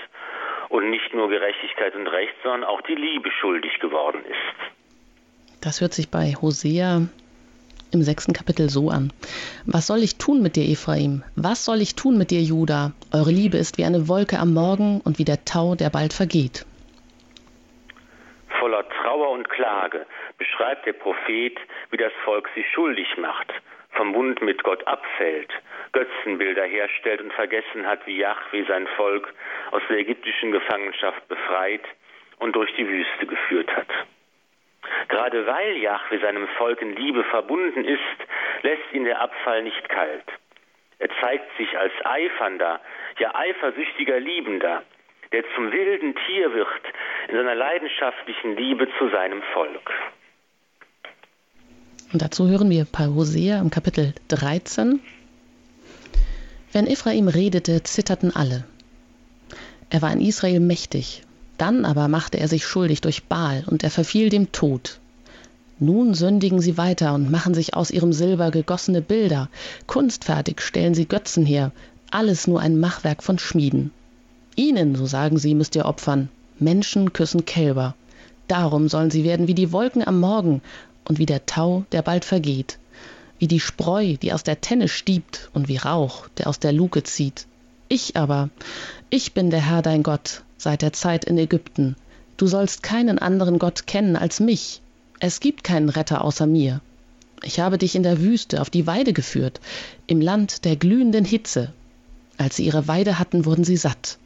[0.68, 5.62] und nicht nur Gerechtigkeit und Recht, sondern auch die Liebe schuldig geworden ist.
[5.62, 7.02] Das hört sich bei Hosea
[7.94, 9.12] im sechsten Kapitel so an.
[9.64, 11.22] Was soll ich tun mit dir, Ephraim?
[11.36, 12.92] Was soll ich tun mit dir, Juda?
[13.12, 16.66] Eure Liebe ist wie eine Wolke am Morgen und wie der Tau, der bald vergeht.
[18.58, 20.06] Voller Trauer und Klage
[20.38, 21.58] beschreibt der Prophet,
[21.90, 23.52] wie das Volk sich schuldig macht,
[23.90, 25.50] vom Bund mit Gott abfällt,
[25.92, 29.32] Götzenbilder herstellt und vergessen hat, wie Yahweh sein Volk
[29.70, 31.84] aus der ägyptischen Gefangenschaft befreit
[32.38, 33.88] und durch die Wüste geführt hat.
[35.08, 38.00] Gerade weil Yahweh seinem Volk in Liebe verbunden ist,
[38.62, 40.24] lässt ihn der Abfall nicht kalt.
[40.98, 42.80] Er zeigt sich als eifernder,
[43.18, 44.82] ja eifersüchtiger Liebender,
[45.32, 46.68] der zum wilden Tier wird
[47.28, 49.90] in seiner leidenschaftlichen Liebe zu seinem Volk.
[52.12, 55.00] Und dazu hören wir bei Hosea im Kapitel 13.
[56.72, 58.64] Wenn Ephraim redete, zitterten alle.
[59.90, 61.22] Er war in Israel mächtig,
[61.58, 64.98] dann aber machte er sich schuldig durch Baal und er verfiel dem Tod.
[65.80, 69.48] Nun sündigen sie weiter und machen sich aus ihrem Silber gegossene Bilder.
[69.86, 71.72] Kunstfertig stellen sie Götzen her,
[72.10, 73.90] alles nur ein Machwerk von Schmieden.
[74.54, 76.28] Ihnen, so sagen sie, müsst ihr opfern.
[76.60, 77.96] Menschen küssen Kälber.
[78.46, 80.62] Darum sollen sie werden wie die Wolken am Morgen
[81.08, 82.78] und wie der Tau, der bald vergeht.
[83.40, 87.02] Wie die Spreu, die aus der Tenne stiebt und wie Rauch, der aus der Luke
[87.02, 87.46] zieht.
[87.88, 88.48] Ich aber,
[89.10, 91.96] ich bin der Herr dein Gott, seit der Zeit in Ägypten.
[92.36, 94.80] Du sollst keinen anderen Gott kennen als mich.
[95.20, 96.80] Es gibt keinen Retter außer mir.
[97.42, 99.60] Ich habe dich in der Wüste auf die Weide geführt,
[100.06, 101.72] im Land der glühenden Hitze.
[102.38, 104.18] Als sie ihre Weide hatten, wurden sie satt.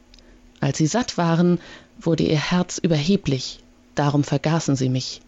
[0.61, 1.59] Als sie satt waren,
[1.99, 3.59] wurde ihr Herz überheblich,
[3.95, 5.21] darum vergaßen sie mich.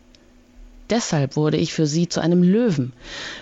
[0.90, 2.92] Deshalb wurde ich für sie zu einem Löwen.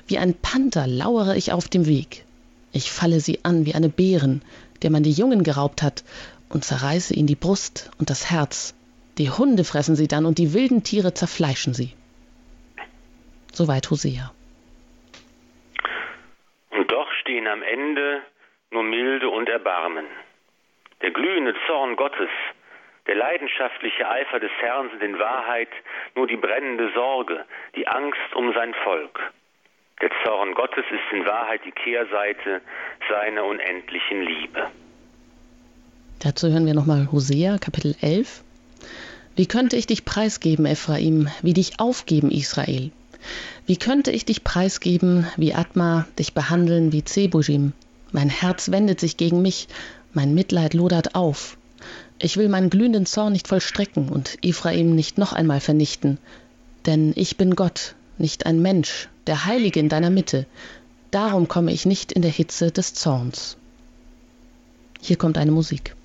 [0.07, 2.25] Wie ein Panther lauere ich auf dem Weg.
[2.71, 4.43] Ich falle sie an wie eine Bären,
[4.81, 6.03] der man die Jungen geraubt hat,
[6.49, 8.75] und zerreiße ihnen die Brust und das Herz.
[9.17, 11.93] Die Hunde fressen sie dann und die wilden Tiere zerfleischen sie.
[13.51, 14.31] Soweit Hosea.
[16.71, 18.21] Und doch stehen am Ende
[18.71, 20.05] nur Milde und Erbarmen.
[21.01, 22.29] Der glühende Zorn Gottes,
[23.07, 25.69] der leidenschaftliche Eifer des Herrn sind in Wahrheit
[26.15, 29.19] nur die brennende Sorge, die Angst um sein Volk.
[30.01, 32.61] Der Zorn Gottes ist in Wahrheit die Kehrseite
[33.09, 34.71] seiner unendlichen Liebe.
[36.19, 38.43] Dazu hören wir nochmal Hosea, Kapitel 11.
[39.37, 42.91] Wie könnte ich dich preisgeben, Ephraim, wie dich aufgeben, Israel?
[43.65, 47.71] Wie könnte ich dich preisgeben, wie Atma, dich behandeln wie Zebujim?
[48.11, 49.69] Mein Herz wendet sich gegen mich,
[50.11, 51.57] mein Mitleid lodert auf.
[52.21, 56.17] Ich will meinen glühenden Zorn nicht vollstrecken und Ephraim nicht noch einmal vernichten.
[56.85, 60.47] Denn ich bin Gott, nicht ein Mensch, der Heilige in deiner Mitte.
[61.11, 63.55] Darum komme ich nicht in der Hitze des Zorns.
[64.99, 65.95] Hier kommt eine Musik.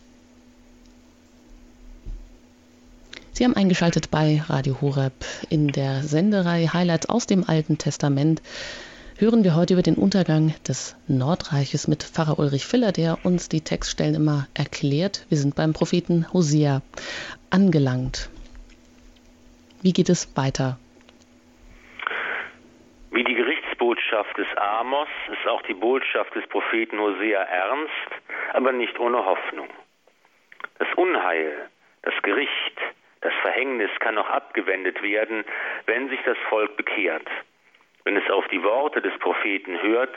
[3.44, 5.12] Sie haben eingeschaltet bei Radio Horeb
[5.50, 8.40] in der Senderei Highlights aus dem Alten Testament.
[9.18, 13.60] Hören wir heute über den Untergang des Nordreiches mit Pfarrer Ulrich Filler, der uns die
[13.60, 15.26] Textstellen immer erklärt.
[15.28, 16.80] Wir sind beim Propheten Hosea
[17.50, 18.30] angelangt.
[19.82, 20.78] Wie geht es weiter?
[23.10, 28.98] Wie die Gerichtsbotschaft des Amos ist auch die Botschaft des Propheten Hosea ernst, aber nicht
[28.98, 29.68] ohne Hoffnung.
[30.78, 31.68] Das Unheil,
[32.00, 32.80] das Gericht,
[33.24, 35.44] das Verhängnis kann noch abgewendet werden,
[35.86, 37.26] wenn sich das Volk bekehrt,
[38.04, 40.14] wenn es auf die Worte des Propheten hört,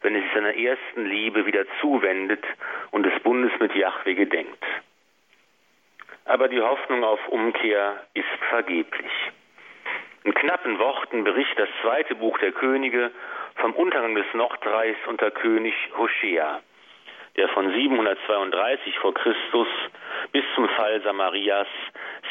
[0.00, 2.44] wenn es sich seiner ersten Liebe wieder zuwendet
[2.90, 4.64] und des Bundes mit Jahwe gedenkt.
[6.24, 9.12] Aber die Hoffnung auf Umkehr ist vergeblich.
[10.24, 13.12] In knappen Worten berichtet das zweite Buch der Könige
[13.54, 16.60] vom Untergang des Nordreichs unter König Hoshea
[17.36, 19.68] der von 732 vor Christus
[20.32, 21.66] bis zum Fall Samarias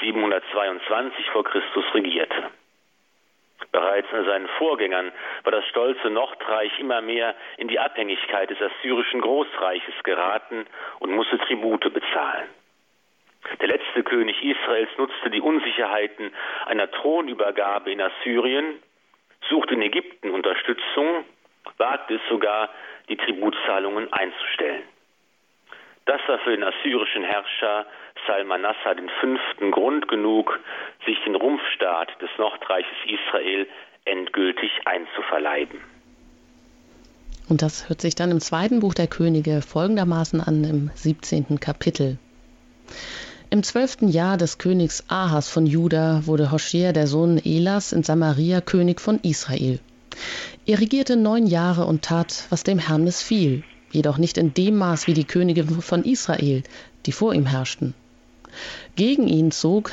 [0.02, 2.52] 722 vor Christus regierte.
[3.72, 5.12] Bereits in seinen Vorgängern
[5.44, 10.66] war das stolze Nordreich immer mehr in die Abhängigkeit des assyrischen Großreiches geraten
[11.00, 12.50] und musste Tribute bezahlen.
[13.60, 16.32] Der letzte König Israels nutzte die Unsicherheiten
[16.66, 18.82] einer Thronübergabe in Assyrien,
[19.50, 21.26] suchte in Ägypten Unterstützung,
[21.78, 22.70] wagte es sogar,
[23.12, 24.84] die Tributzahlungen einzustellen.
[26.06, 27.86] Das war für den assyrischen Herrscher
[28.26, 29.72] Salmanassar V.
[29.72, 30.60] Grund genug,
[31.06, 33.68] sich den Rumpfstaat des Nordreiches Israel
[34.06, 35.80] endgültig einzuverleiben.
[37.50, 41.60] Und das hört sich dann im zweiten Buch der Könige folgendermaßen an im 17.
[41.60, 42.18] Kapitel.
[43.50, 48.62] Im zwölften Jahr des Königs Ahas von Juda wurde Hoshea, der Sohn Elas, in Samaria
[48.62, 49.80] König von Israel.
[50.66, 55.08] Er regierte neun Jahre und tat, was dem Herrn missfiel, jedoch nicht in dem Maß
[55.08, 56.64] wie die Könige von Israel,
[57.06, 57.94] die vor ihm herrschten.
[58.96, 59.92] Gegen ihn zog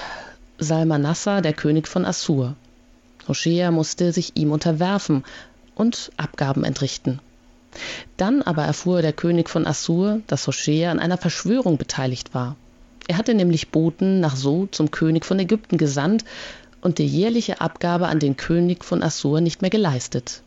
[0.59, 2.57] Salmanassar, der König von Assur.
[3.29, 5.25] Hoshea musste sich ihm unterwerfen
[5.75, 7.21] und Abgaben entrichten.
[8.17, 12.57] Dann aber erfuhr der König von Assur, dass Hoshea an einer Verschwörung beteiligt war.
[13.07, 16.25] Er hatte nämlich Boten nach So zum König von Ägypten gesandt
[16.81, 20.43] und die jährliche Abgabe an den König von Assur nicht mehr geleistet.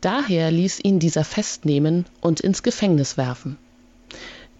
[0.00, 3.56] Daher ließ ihn dieser festnehmen und ins Gefängnis werfen.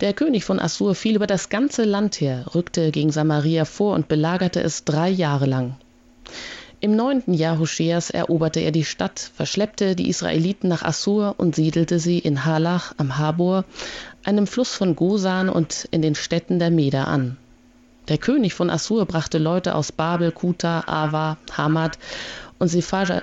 [0.00, 4.08] Der König von Assur fiel über das ganze Land her, rückte gegen Samaria vor und
[4.08, 5.76] belagerte es drei Jahre lang.
[6.80, 11.98] Im neunten Jahr Hoscheas eroberte er die Stadt, verschleppte die Israeliten nach Assur und siedelte
[11.98, 13.64] sie in Halach am Habor,
[14.24, 17.38] einem Fluss von Gosan und in den Städten der Meder an.
[18.08, 21.98] Der König von Assur brachte Leute aus Babel, Kuta, Ava, Hamad
[22.58, 23.22] und Sephar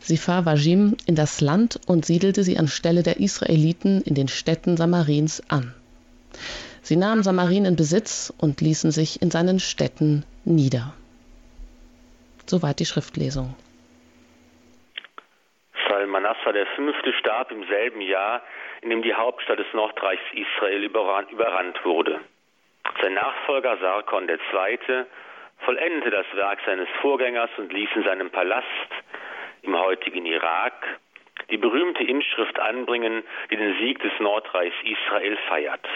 [0.00, 5.74] Sepharvajim in das Land und siedelte sie anstelle der Israeliten in den Städten Samarins an.
[6.82, 10.94] Sie nahmen Samarin in Besitz und ließen sich in seinen Städten nieder.
[12.46, 13.54] Soweit die Schriftlesung.
[15.88, 18.42] Salmanassar der Fünfte starb im selben Jahr,
[18.82, 22.20] in dem die Hauptstadt des Nordreichs Israel überrannt wurde.
[23.00, 25.04] Sein Nachfolger Sarkon II.
[25.64, 28.66] vollendete das Werk seines Vorgängers und ließ in seinem Palast
[29.62, 31.00] im heutigen Irak
[31.50, 35.86] die berühmte Inschrift anbringen, die den Sieg des Nordreichs Israel feiert.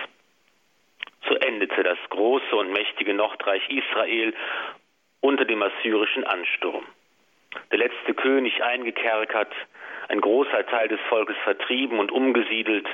[1.28, 4.34] So endete das große und mächtige Nordreich Israel
[5.20, 6.86] unter dem assyrischen Ansturm.
[7.70, 9.52] Der letzte König eingekerkert,
[10.08, 12.86] ein großer Teil des Volkes vertrieben und umgesiedelt,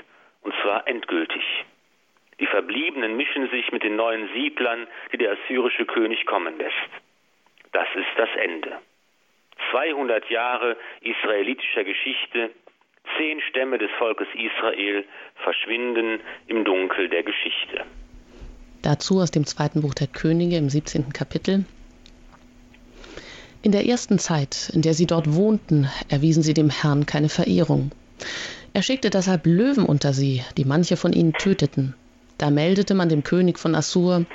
[0.43, 1.45] und zwar endgültig.
[2.43, 6.91] Die Verbliebenen mischen sich mit den neuen Siedlern, die der assyrische König kommen lässt.
[7.71, 8.79] Das ist das Ende.
[9.71, 12.51] 200 Jahre israelitischer Geschichte,
[13.17, 15.05] zehn Stämme des Volkes Israel
[15.37, 17.85] verschwinden im Dunkel der Geschichte.
[18.83, 21.13] Dazu aus dem zweiten Buch der Könige im 17.
[21.13, 21.65] Kapitel.
[23.63, 27.93] In der ersten Zeit, in der sie dort wohnten, erwiesen sie dem Herrn keine Verehrung.
[28.75, 31.95] Er schickte deshalb Löwen unter sie, die manche von ihnen töteten.
[32.43, 34.27] Da meldete man dem König von Assur,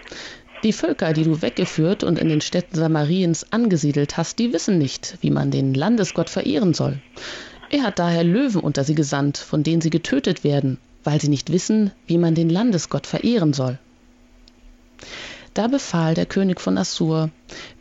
[0.63, 5.17] die Völker, die du weggeführt und in den Städten Samariens angesiedelt hast, die wissen nicht,
[5.19, 7.01] wie man den Landesgott verehren soll.
[7.69, 11.51] Er hat daher Löwen unter sie gesandt, von denen sie getötet werden, weil sie nicht
[11.51, 13.77] wissen, wie man den Landesgott verehren soll.
[15.53, 17.29] Da befahl der König von Assur,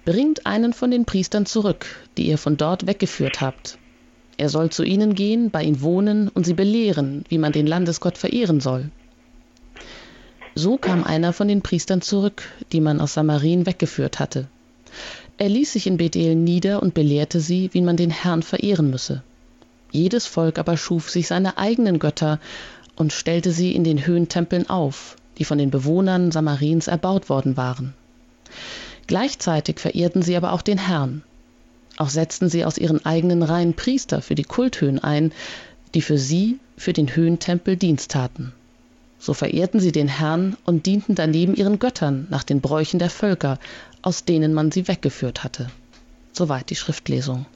[0.04, 3.78] bringt einen von den Priestern zurück, die ihr von dort weggeführt habt.
[4.38, 8.18] Er soll zu ihnen gehen, bei ihnen wohnen und sie belehren, wie man den Landesgott
[8.18, 8.90] verehren soll.
[10.58, 12.42] So kam einer von den Priestern zurück,
[12.72, 14.48] die man aus Samarien weggeführt hatte.
[15.36, 19.22] Er ließ sich in Bethel nieder und belehrte sie, wie man den Herrn verehren müsse.
[19.92, 22.40] Jedes Volk aber schuf sich seine eigenen Götter
[22.96, 27.92] und stellte sie in den Höhentempeln auf, die von den Bewohnern Samariens erbaut worden waren.
[29.06, 31.22] Gleichzeitig verehrten sie aber auch den Herrn.
[31.98, 35.32] Auch setzten sie aus ihren eigenen Reihen Priester für die Kulthöhen ein,
[35.92, 38.54] die für sie, für den Höhentempel Dienst taten.
[39.18, 43.58] So verehrten sie den Herrn und dienten daneben ihren Göttern nach den Bräuchen der Völker,
[44.02, 45.68] aus denen man sie weggeführt hatte.
[46.32, 47.46] Soweit die Schriftlesung.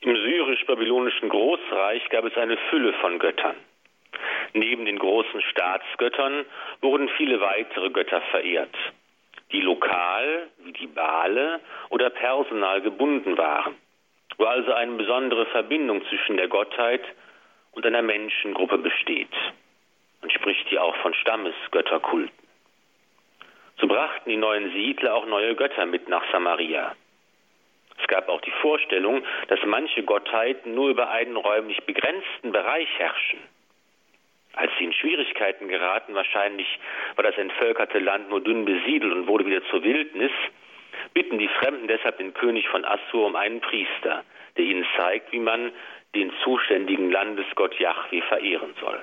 [0.00, 3.56] Im syrisch-babylonischen Großreich gab es eine Fülle von Göttern.
[4.54, 6.44] Neben den großen Staatsgöttern
[6.80, 8.74] wurden viele weitere Götter verehrt,
[9.52, 11.60] die lokal, wie die Bale
[11.90, 13.74] oder personal gebunden waren,
[14.36, 17.02] wo also eine besondere Verbindung zwischen der Gottheit
[17.72, 19.34] und einer Menschengruppe besteht.
[20.20, 22.48] Man spricht hier auch von Stammesgötterkulten.
[23.80, 26.96] So brachten die neuen Siedler auch neue Götter mit nach Samaria.
[28.00, 33.40] Es gab auch die Vorstellung, dass manche Gottheiten nur über einen räumlich begrenzten Bereich herrschen.
[34.54, 36.66] Als sie in Schwierigkeiten geraten, wahrscheinlich
[37.14, 40.32] war das entvölkerte Land nur dünn besiedelt und wurde wieder zur Wildnis,
[41.14, 44.24] bitten die Fremden deshalb den König von Assur um einen Priester,
[44.56, 45.72] der ihnen zeigt, wie man
[46.14, 49.00] den zuständigen Landesgott Yahweh verehren soll.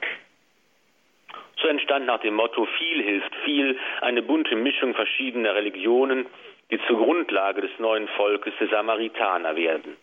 [1.62, 6.26] So entstand nach dem Motto viel hilft viel eine bunte Mischung verschiedener Religionen,
[6.72, 9.96] die zur Grundlage des neuen Volkes der Samaritaner werden,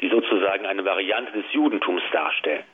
[0.00, 2.64] die sozusagen eine Variante des Judentums darstellen.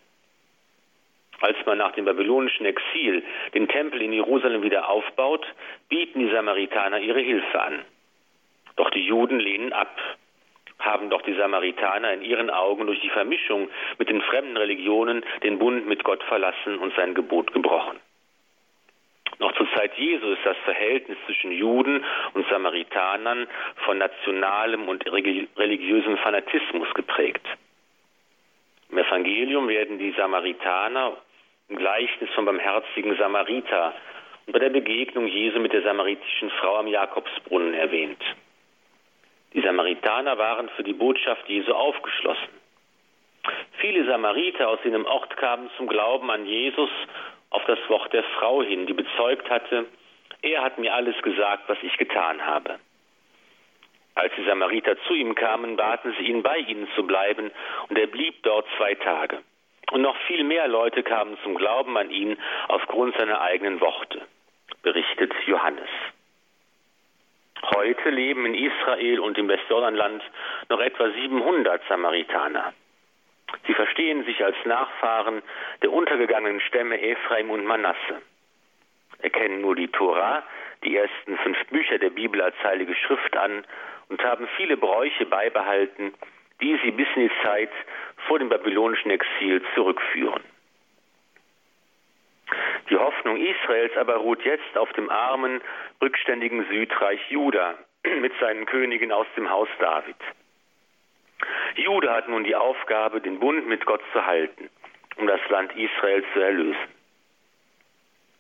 [1.41, 3.23] Als man nach dem babylonischen Exil
[3.55, 5.47] den Tempel in Jerusalem wieder aufbaut,
[5.89, 7.85] bieten die Samaritaner ihre Hilfe an.
[8.77, 9.97] Doch die Juden lehnen ab,
[10.81, 13.69] haben doch die Samaritaner in ihren Augen durch die Vermischung
[13.99, 17.99] mit den fremden Religionen den Bund mit Gott verlassen und sein Gebot gebrochen.
[19.39, 22.05] Noch zur Zeit Jesu ist das Verhältnis zwischen Juden
[22.35, 23.47] und Samaritanern
[23.87, 27.47] von nationalem und religiösem Fanatismus geprägt.
[28.91, 31.17] Im Evangelium werden die Samaritaner
[31.69, 33.95] im Gleichnis vom barmherzigen Samariter
[34.47, 38.23] und bei der Begegnung Jesu mit der samaritischen Frau am Jakobsbrunnen erwähnt.
[39.53, 42.61] Die Samaritaner waren für die Botschaft Jesu aufgeschlossen.
[43.79, 46.91] Viele Samariter aus jenem Ort kamen zum Glauben an Jesus
[47.51, 49.87] auf das Wort der Frau hin, die bezeugt hatte,
[50.43, 52.79] er hat mir alles gesagt, was ich getan habe.
[54.15, 57.51] Als die Samariter zu ihm kamen, baten sie ihn, bei ihnen zu bleiben,
[57.89, 59.39] und er blieb dort zwei Tage.
[59.93, 62.39] Und noch viel mehr Leute kamen zum Glauben an ihn
[62.69, 64.23] aufgrund seiner eigenen Worte,
[64.83, 65.89] berichtet Johannes.
[67.63, 70.23] Heute leben in Israel und im Westjordanland
[70.69, 72.73] noch etwa 700 Samaritaner.
[73.67, 75.43] Sie verstehen sich als Nachfahren
[75.83, 78.23] der untergegangenen Stämme Ephraim und Manasse,
[79.19, 80.43] erkennen nur die Tora,
[80.85, 83.65] die ersten fünf Bücher der Bibel als heilige Schrift an
[84.09, 86.15] und haben viele Bräuche beibehalten,
[86.63, 87.71] die sie bis in die Zeit
[88.27, 90.43] vor dem babylonischen Exil zurückführen.
[92.89, 95.61] Die Hoffnung Israels aber ruht jetzt auf dem armen,
[96.03, 97.75] rückständigen Südreich Juda
[98.21, 100.17] mit seinen Königen aus dem Haus David.
[101.77, 104.69] Juda hat nun die Aufgabe, den Bund mit Gott zu halten,
[105.17, 106.89] um das Land Israel zu erlösen.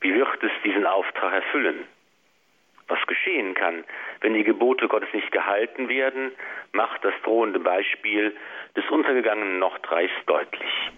[0.00, 1.86] Wie wird es diesen Auftrag erfüllen?
[2.88, 3.84] Was geschehen kann,
[4.20, 6.32] wenn die Gebote Gottes nicht gehalten werden,
[6.72, 8.36] macht das drohende Beispiel
[8.76, 10.90] des untergegangenen Nordreichs deutlich.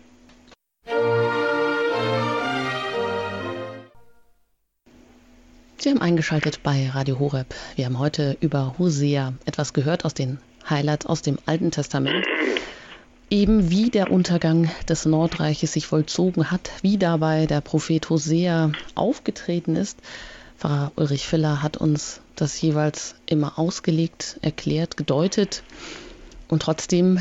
[5.82, 7.56] Sie haben eingeschaltet bei Radio Horeb.
[7.74, 10.38] Wir haben heute über Hosea etwas gehört aus den
[10.70, 12.24] Highlights aus dem Alten Testament.
[13.30, 19.74] Eben wie der Untergang des Nordreiches sich vollzogen hat, wie dabei der Prophet Hosea aufgetreten
[19.74, 19.98] ist.
[20.56, 25.64] Pfarrer Ulrich Filler hat uns das jeweils immer ausgelegt, erklärt, gedeutet.
[26.46, 27.20] Und trotzdem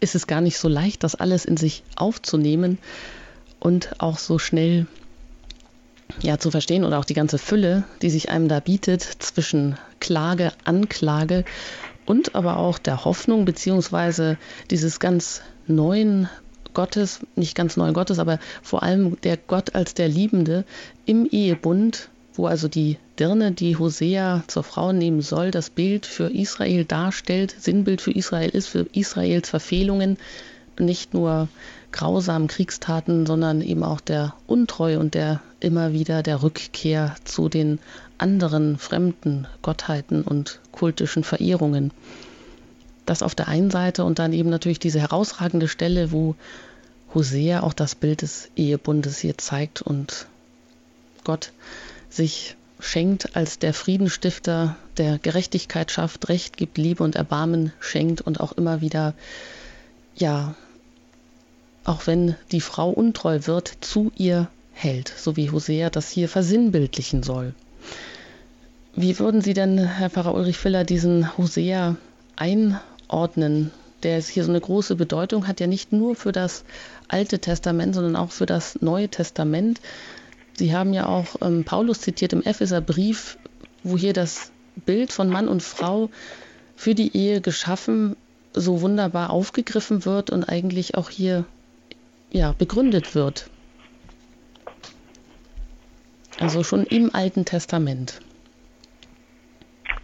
[0.00, 2.78] ist es gar nicht so leicht, das alles in sich aufzunehmen
[3.60, 4.86] und auch so schnell
[6.22, 10.52] ja, zu verstehen oder auch die ganze Fülle, die sich einem da bietet zwischen Klage,
[10.64, 11.44] Anklage
[12.06, 14.38] und aber auch der Hoffnung beziehungsweise
[14.70, 16.28] dieses ganz neuen
[16.74, 20.64] Gottes, nicht ganz neu Gottes, aber vor allem der Gott als der Liebende
[21.06, 26.30] im Ehebund, wo also die Dirne, die Hosea zur Frau nehmen soll, das Bild für
[26.30, 30.18] Israel darstellt, Sinnbild für Israel ist, für Israels Verfehlungen,
[30.78, 31.48] nicht nur
[31.92, 37.78] grausamen Kriegstaten, sondern eben auch der Untreue und der immer wieder der Rückkehr zu den
[38.18, 41.92] anderen fremden Gottheiten und kultischen Verehrungen.
[43.06, 46.34] Das auf der einen Seite und dann eben natürlich diese herausragende Stelle, wo
[47.14, 50.26] Hosea auch das Bild des Ehebundes hier zeigt und
[51.24, 51.52] Gott
[52.10, 58.40] sich schenkt als der Friedenstifter, der Gerechtigkeit schafft, Recht gibt, Liebe und Erbarmen schenkt und
[58.40, 59.14] auch immer wieder,
[60.16, 60.54] ja,
[61.88, 67.22] auch wenn die Frau untreu wird, zu ihr hält, so wie Hosea das hier versinnbildlichen
[67.22, 67.54] soll.
[68.94, 71.96] Wie würden Sie denn, Herr Pfarrer Ulrich Filler, diesen Hosea
[72.36, 73.70] einordnen,
[74.02, 76.64] der hier so eine große Bedeutung hat, ja nicht nur für das
[77.08, 79.80] Alte Testament, sondern auch für das Neue Testament.
[80.54, 83.38] Sie haben ja auch ähm, Paulus zitiert im Epheserbrief,
[83.82, 84.52] wo hier das
[84.84, 86.10] Bild von Mann und Frau
[86.76, 88.16] für die Ehe geschaffen
[88.52, 91.44] so wunderbar aufgegriffen wird und eigentlich auch hier
[92.30, 93.50] ja, begründet wird.
[96.40, 98.20] Also schon im Alten Testament.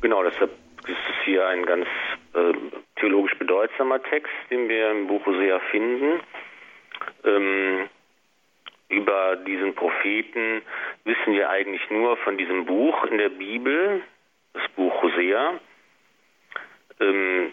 [0.01, 0.51] Genau, deshalb
[0.87, 1.87] ist es hier ein ganz
[2.35, 2.53] äh,
[2.97, 6.21] theologisch bedeutsamer Text, den wir im Buch Hosea finden.
[7.25, 7.89] Ähm,
[8.89, 10.63] über diesen Propheten
[11.05, 14.03] wissen wir eigentlich nur von diesem Buch in der Bibel,
[14.53, 15.61] das Buch Hosea.
[17.01, 17.53] Ähm,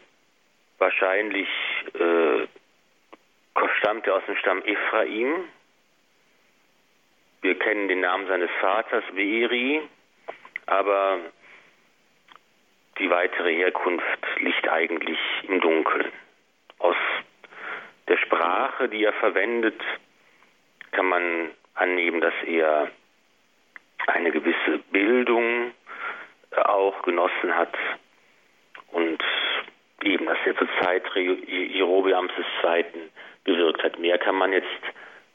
[0.77, 1.47] wahrscheinlich
[1.93, 2.47] äh,
[3.81, 5.49] stammt er aus dem Stamm Ephraim.
[7.41, 9.81] Wir kennen den Namen seines Vaters, Beeri,
[10.67, 11.19] aber
[12.99, 14.05] die weitere Herkunft
[14.37, 16.11] liegt eigentlich im Dunkeln.
[16.77, 16.95] Aus
[18.07, 19.81] der Sprache, die er verwendet,
[20.91, 22.91] kann man annehmen, dass er
[24.07, 25.71] eine gewisse Bildung
[26.51, 27.73] äh, auch genossen hat
[28.91, 29.23] und
[30.03, 32.31] eben, dass er zur Zeit Jerobeams
[32.63, 32.85] II.
[33.43, 33.99] Gewirkt hat.
[33.99, 34.67] Mehr kann man jetzt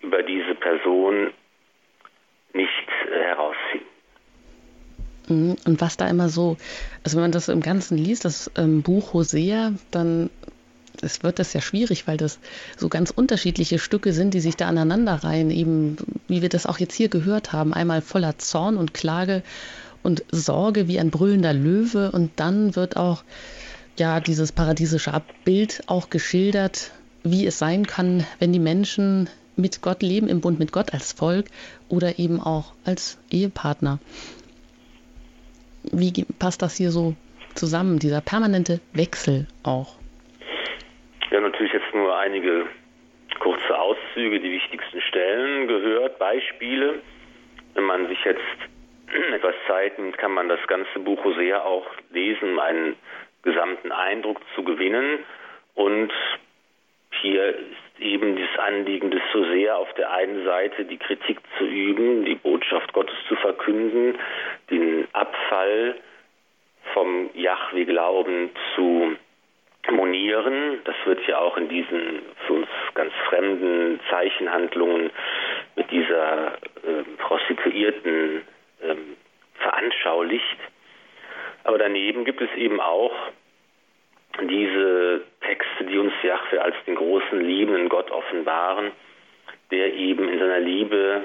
[0.00, 1.32] über diese Person
[2.52, 3.84] nicht äh, herausziehen.
[5.28, 5.56] Mhm.
[5.66, 6.56] Und was da immer so,
[7.04, 10.30] also wenn man das im Ganzen liest, das ähm, Buch Hosea, dann
[11.02, 12.38] es wird das ja schwierig, weil das
[12.76, 15.96] so ganz unterschiedliche Stücke sind, die sich da aneinanderreihen, eben
[16.26, 19.42] wie wir das auch jetzt hier gehört haben, einmal voller Zorn und Klage
[20.02, 23.24] und Sorge wie ein brüllender Löwe und dann wird auch
[23.98, 26.92] ja dieses paradiesische Bild auch geschildert,
[27.30, 31.12] wie es sein kann, wenn die Menschen mit Gott leben, im Bund mit Gott als
[31.12, 31.46] Volk
[31.88, 33.98] oder eben auch als Ehepartner.
[35.92, 37.14] Wie passt das hier so
[37.54, 39.96] zusammen, dieser permanente Wechsel auch?
[41.30, 42.66] Haben natürlich jetzt nur einige
[43.40, 47.02] kurze Auszüge, die wichtigsten Stellen gehört, Beispiele.
[47.74, 48.40] Wenn man sich jetzt
[49.34, 52.96] etwas Zeit nimmt, kann man das ganze Buch Hosea auch lesen, um einen
[53.42, 55.20] gesamten Eindruck zu gewinnen.
[55.74, 56.12] Und
[57.20, 62.24] hier ist eben das Anliegen des Hosea auf der einen Seite die Kritik zu üben,
[62.24, 64.18] die Botschaft Gottes zu verkünden,
[64.70, 65.96] den Abfall
[66.92, 69.16] vom Yahweh-Glauben zu
[69.90, 70.80] monieren.
[70.84, 75.10] Das wird ja auch in diesen für uns ganz fremden Zeichenhandlungen
[75.76, 78.42] mit dieser äh, Prostituierten
[78.82, 78.96] äh,
[79.58, 80.58] veranschaulicht.
[81.64, 83.12] Aber daneben gibt es eben auch
[84.42, 88.92] diese Texte, die uns Jahwe als den großen liebenden Gott offenbaren,
[89.70, 91.22] der eben in seiner Liebe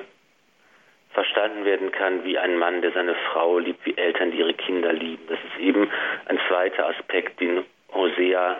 [1.09, 4.93] verstanden werden kann wie ein Mann, der seine Frau liebt, wie Eltern, die ihre Kinder
[4.93, 5.23] lieben.
[5.27, 5.89] Das ist eben
[6.25, 8.57] ein zweiter Aspekt, den Hosea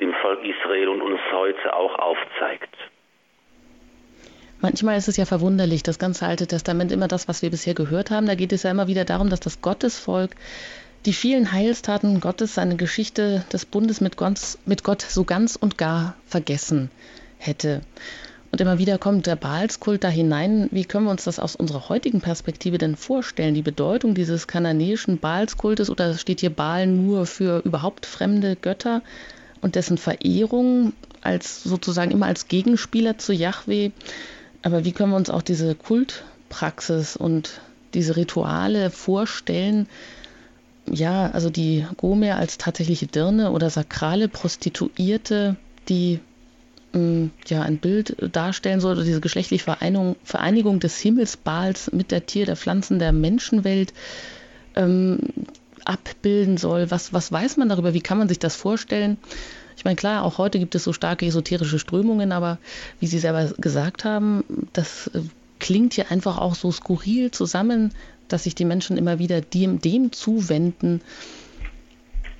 [0.00, 2.74] dem Volk Israel und uns heute auch aufzeigt.
[4.60, 8.10] Manchmal ist es ja verwunderlich, das ganze Alte Testament, immer das, was wir bisher gehört
[8.10, 10.30] haben, da geht es ja immer wieder darum, dass das Gottesvolk
[11.04, 15.78] die vielen Heilstaten Gottes, seine Geschichte des Bundes mit Gott, mit Gott so ganz und
[15.78, 16.90] gar vergessen
[17.38, 17.82] hätte.
[18.52, 20.68] Und immer wieder kommt der Baalskult da hinein.
[20.70, 23.54] Wie können wir uns das aus unserer heutigen Perspektive denn vorstellen?
[23.54, 29.02] Die Bedeutung dieses kananäischen Baalskultes oder steht hier Baal nur für überhaupt fremde Götter
[29.60, 33.90] und dessen Verehrung als sozusagen immer als Gegenspieler zu Yahweh?
[34.62, 37.60] Aber wie können wir uns auch diese Kultpraxis und
[37.94, 39.88] diese Rituale vorstellen?
[40.90, 45.56] Ja, also die Gomer als tatsächliche Dirne oder sakrale Prostituierte,
[45.88, 46.20] die
[46.94, 52.46] ähm, ja ein Bild darstellen soll, diese geschlechtliche Vereinigung, Vereinigung des Himmelsbals mit der Tier-,
[52.46, 53.92] der Pflanzen-, der Menschenwelt
[54.76, 55.18] ähm,
[55.84, 56.90] abbilden soll.
[56.90, 57.94] Was, was weiß man darüber?
[57.94, 59.18] Wie kann man sich das vorstellen?
[59.76, 62.58] Ich meine, klar, auch heute gibt es so starke esoterische Strömungen, aber
[62.98, 65.20] wie Sie selber gesagt haben, das äh,
[65.58, 67.92] klingt hier einfach auch so skurril zusammen,
[68.28, 71.02] dass sich die Menschen immer wieder dem, dem zuwenden,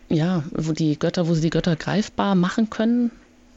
[0.09, 3.11] ja, wo die Götter, wo sie die Götter greifbar machen können?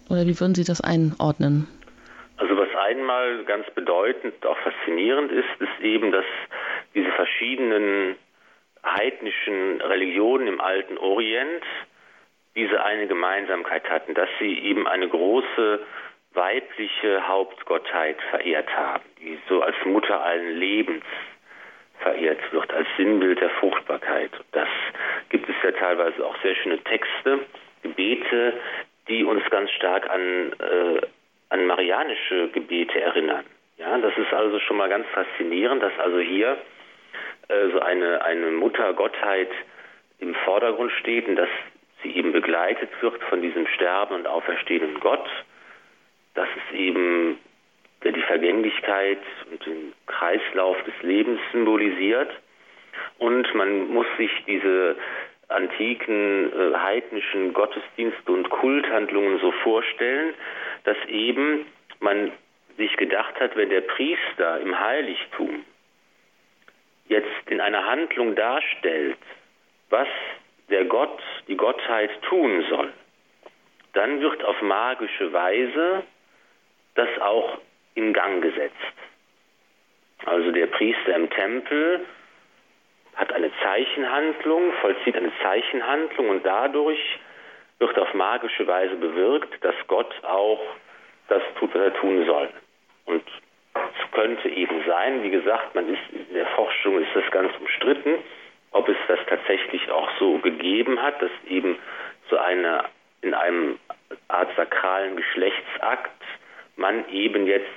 [0.09, 1.67] Oder wie würden Sie das einordnen?
[2.37, 6.25] Also was einmal ganz bedeutend, auch faszinierend ist, ist eben, dass
[6.95, 8.15] diese verschiedenen
[8.83, 11.63] heidnischen Religionen im alten Orient
[12.55, 15.79] diese eine Gemeinsamkeit hatten, dass sie eben eine große
[16.33, 21.03] weibliche Hauptgottheit verehrt haben, die so als Mutter allen Lebens
[21.99, 24.31] verehrt wird, als Sinnbild der Fruchtbarkeit.
[24.51, 24.67] Das
[25.29, 27.39] gibt es ja teilweise auch sehr schöne Texte,
[27.83, 28.53] Gebete,
[29.07, 31.01] die uns ganz stark an, äh,
[31.49, 33.45] an marianische Gebete erinnern.
[33.77, 36.57] Ja, das ist also schon mal ganz faszinierend, dass also hier
[37.47, 39.49] äh, so eine, eine Muttergottheit
[40.19, 41.49] im Vordergrund steht und dass
[42.03, 45.27] sie eben begleitet wird von diesem sterben und auferstehenden Gott,
[46.33, 47.39] dass es eben
[48.03, 49.19] die Vergänglichkeit
[49.51, 52.31] und den Kreislauf des Lebens symbolisiert.
[53.17, 54.95] Und man muss sich diese
[55.49, 60.33] antiken äh, heidnischen Gottesdienste und Kulthandlungen so vorstellen,
[60.83, 61.65] dass eben
[61.99, 62.31] man
[62.77, 65.65] sich gedacht hat, wenn der Priester im Heiligtum
[67.07, 69.17] jetzt in einer Handlung darstellt,
[69.89, 70.07] was
[70.69, 72.93] der Gott, die Gottheit tun soll,
[73.93, 76.03] dann wird auf magische Weise
[76.95, 77.59] das auch
[77.99, 78.75] in Gang gesetzt.
[80.25, 82.05] Also der Priester im Tempel
[83.15, 86.99] hat eine Zeichenhandlung, vollzieht eine Zeichenhandlung und dadurch
[87.79, 90.61] wird auf magische Weise bewirkt, dass Gott auch
[91.27, 92.49] das tut, was er tun soll.
[93.05, 93.23] Und
[93.73, 98.15] es könnte eben sein, wie gesagt, man ist in der Forschung ist das ganz umstritten,
[98.71, 101.77] ob es das tatsächlich auch so gegeben hat, dass eben
[102.29, 102.85] so eine
[103.21, 103.77] in einem
[104.29, 106.11] Art sakralen Geschlechtsakt
[106.77, 107.67] man eben jetzt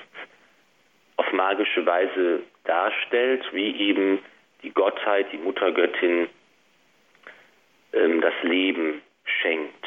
[1.16, 4.18] auf magische Weise darstellt, wie eben
[4.62, 6.28] die Gottheit, die Muttergöttin
[7.92, 9.86] ähm, das Leben schenkt.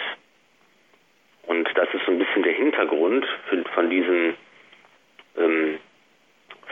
[1.44, 3.26] Und das ist so ein bisschen der Hintergrund
[3.74, 4.36] von diesen
[5.38, 5.80] ähm,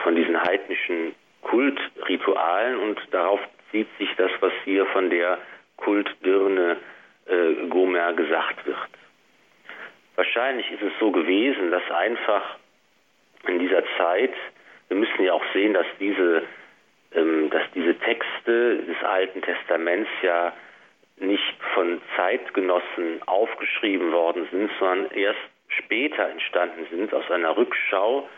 [0.02, 3.40] von diesen heidnischen Kultritualen und darauf
[3.70, 5.38] zieht sich das, was hier von der
[5.76, 6.76] Kultdirne
[7.26, 8.78] äh, Gomer gesagt wird.
[10.16, 12.56] Wahrscheinlich ist es so gewesen, dass einfach
[13.48, 14.34] in dieser Zeit,
[14.88, 16.42] wir müssen ja auch sehen, dass diese,
[17.14, 20.52] ähm, dass diese Texte des Alten Testaments ja
[21.16, 25.38] nicht von Zeitgenossen aufgeschrieben worden sind, sondern erst
[25.68, 28.28] später entstanden sind aus einer Rückschau,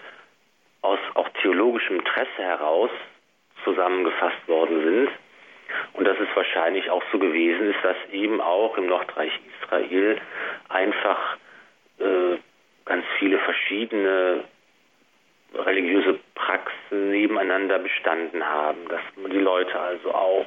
[0.83, 2.91] aus auch theologischem Interesse heraus
[3.65, 5.11] zusammengefasst worden sind.
[5.95, 10.21] Und dass es wahrscheinlich auch so gewesen ist, dass eben auch im Nordreich Israel
[10.69, 11.37] einfach
[11.99, 12.37] äh,
[12.85, 14.45] ganz viele verschiedene
[15.55, 20.47] religiöse Praxen nebeneinander bestanden haben, dass die Leute also auch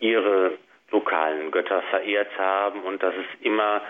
[0.00, 0.58] ihre
[0.90, 3.82] lokalen Götter verehrt haben und dass es immer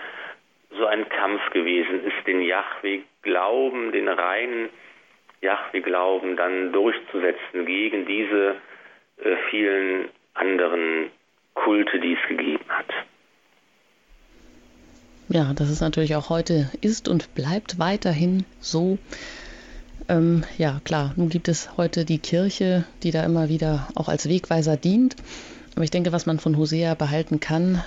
[0.77, 4.69] so ein Kampf gewesen ist, den Yahweh-Glauben, den reinen
[5.41, 8.55] Yahweh-Glauben dann durchzusetzen gegen diese
[9.23, 11.11] äh, vielen anderen
[11.53, 12.87] Kulte, die es gegeben hat.
[15.29, 18.97] Ja, das ist natürlich auch heute ist und bleibt weiterhin so.
[20.09, 24.27] Ähm, ja, klar, nun gibt es heute die Kirche, die da immer wieder auch als
[24.27, 25.15] Wegweiser dient.
[25.75, 27.83] Aber ich denke, was man von Hosea behalten kann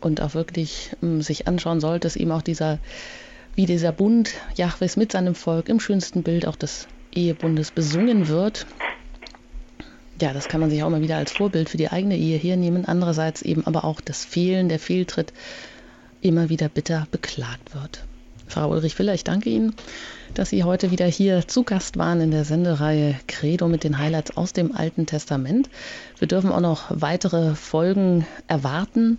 [0.00, 2.78] und auch wirklich ähm, sich anschauen sollte, ist eben auch dieser,
[3.54, 8.66] wie dieser Bund Jahwes mit seinem Volk im schönsten Bild auch des Ehebundes besungen wird.
[10.20, 12.84] Ja, das kann man sich auch mal wieder als Vorbild für die eigene Ehe hernehmen.
[12.84, 15.32] Andererseits eben aber auch das Fehlen, der Fehltritt
[16.20, 18.04] immer wieder bitter beklagt wird.
[18.52, 19.74] Frau Ulrich-Willer, ich danke Ihnen,
[20.34, 24.36] dass Sie heute wieder hier zu Gast waren in der Sendereihe Credo mit den Highlights
[24.36, 25.70] aus dem Alten Testament.
[26.18, 29.16] Wir dürfen auch noch weitere Folgen erwarten.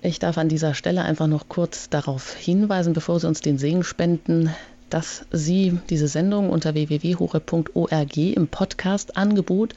[0.00, 3.84] Ich darf an dieser Stelle einfach noch kurz darauf hinweisen, bevor Sie uns den Segen
[3.84, 4.48] spenden,
[4.88, 9.74] dass Sie diese Sendung unter www.hore.org im Podcast-Angebot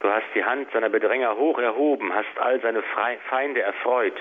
[0.00, 2.82] Du hast die Hand seiner Bedränger hoch erhoben, hast all seine
[3.28, 4.16] Feinde erfreut.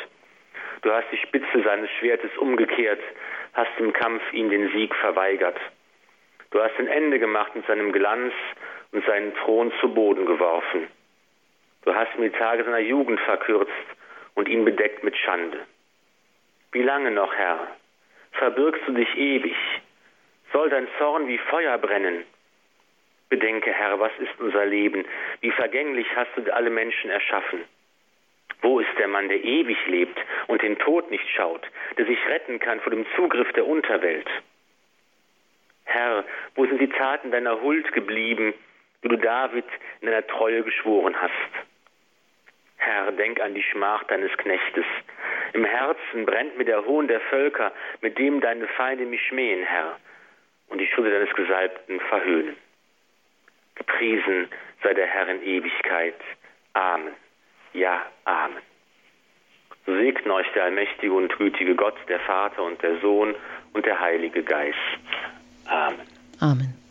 [0.81, 3.01] Du hast die Spitze seines Schwertes umgekehrt,
[3.53, 5.57] hast im Kampf ihm den Sieg verweigert.
[6.51, 8.33] Du hast ein Ende gemacht mit seinem Glanz
[8.91, 10.87] und seinen Thron zu Boden geworfen.
[11.83, 13.71] Du hast ihm die Tage seiner Jugend verkürzt
[14.35, 15.59] und ihn bedeckt mit Schande.
[16.71, 17.67] Wie lange noch, Herr?
[18.33, 19.55] Verbirgst du dich ewig?
[20.51, 22.25] Soll dein Zorn wie Feuer brennen?
[23.29, 25.05] Bedenke, Herr, was ist unser Leben?
[25.41, 27.63] Wie vergänglich hast du alle Menschen erschaffen?
[28.61, 30.17] Wo ist der Mann, der ewig lebt
[30.47, 31.65] und den Tod nicht schaut,
[31.97, 34.27] der sich retten kann vor dem Zugriff der Unterwelt?
[35.85, 36.25] Herr,
[36.55, 38.53] wo sind die Taten deiner Huld geblieben,
[39.03, 39.65] die du David
[40.01, 41.31] in deiner Treue geschworen hast?
[42.77, 44.85] Herr, denk an die Schmach deines Knechtes.
[45.53, 47.71] Im Herzen brennt mir der Hohn der Völker,
[48.01, 49.97] mit dem deine Feinde mich schmähen, Herr,
[50.67, 52.55] und die Schuld deines Gesalbten verhöhnen.
[53.75, 54.49] Gepriesen
[54.83, 56.15] sei der Herr in Ewigkeit.
[56.73, 57.13] Amen.
[57.73, 58.57] Ja, Amen.
[59.85, 63.35] So segne euch der allmächtige und gütige Gott, der Vater und der Sohn
[63.73, 64.77] und der Heilige Geist.
[65.67, 66.01] Amen.
[66.39, 66.84] Amen.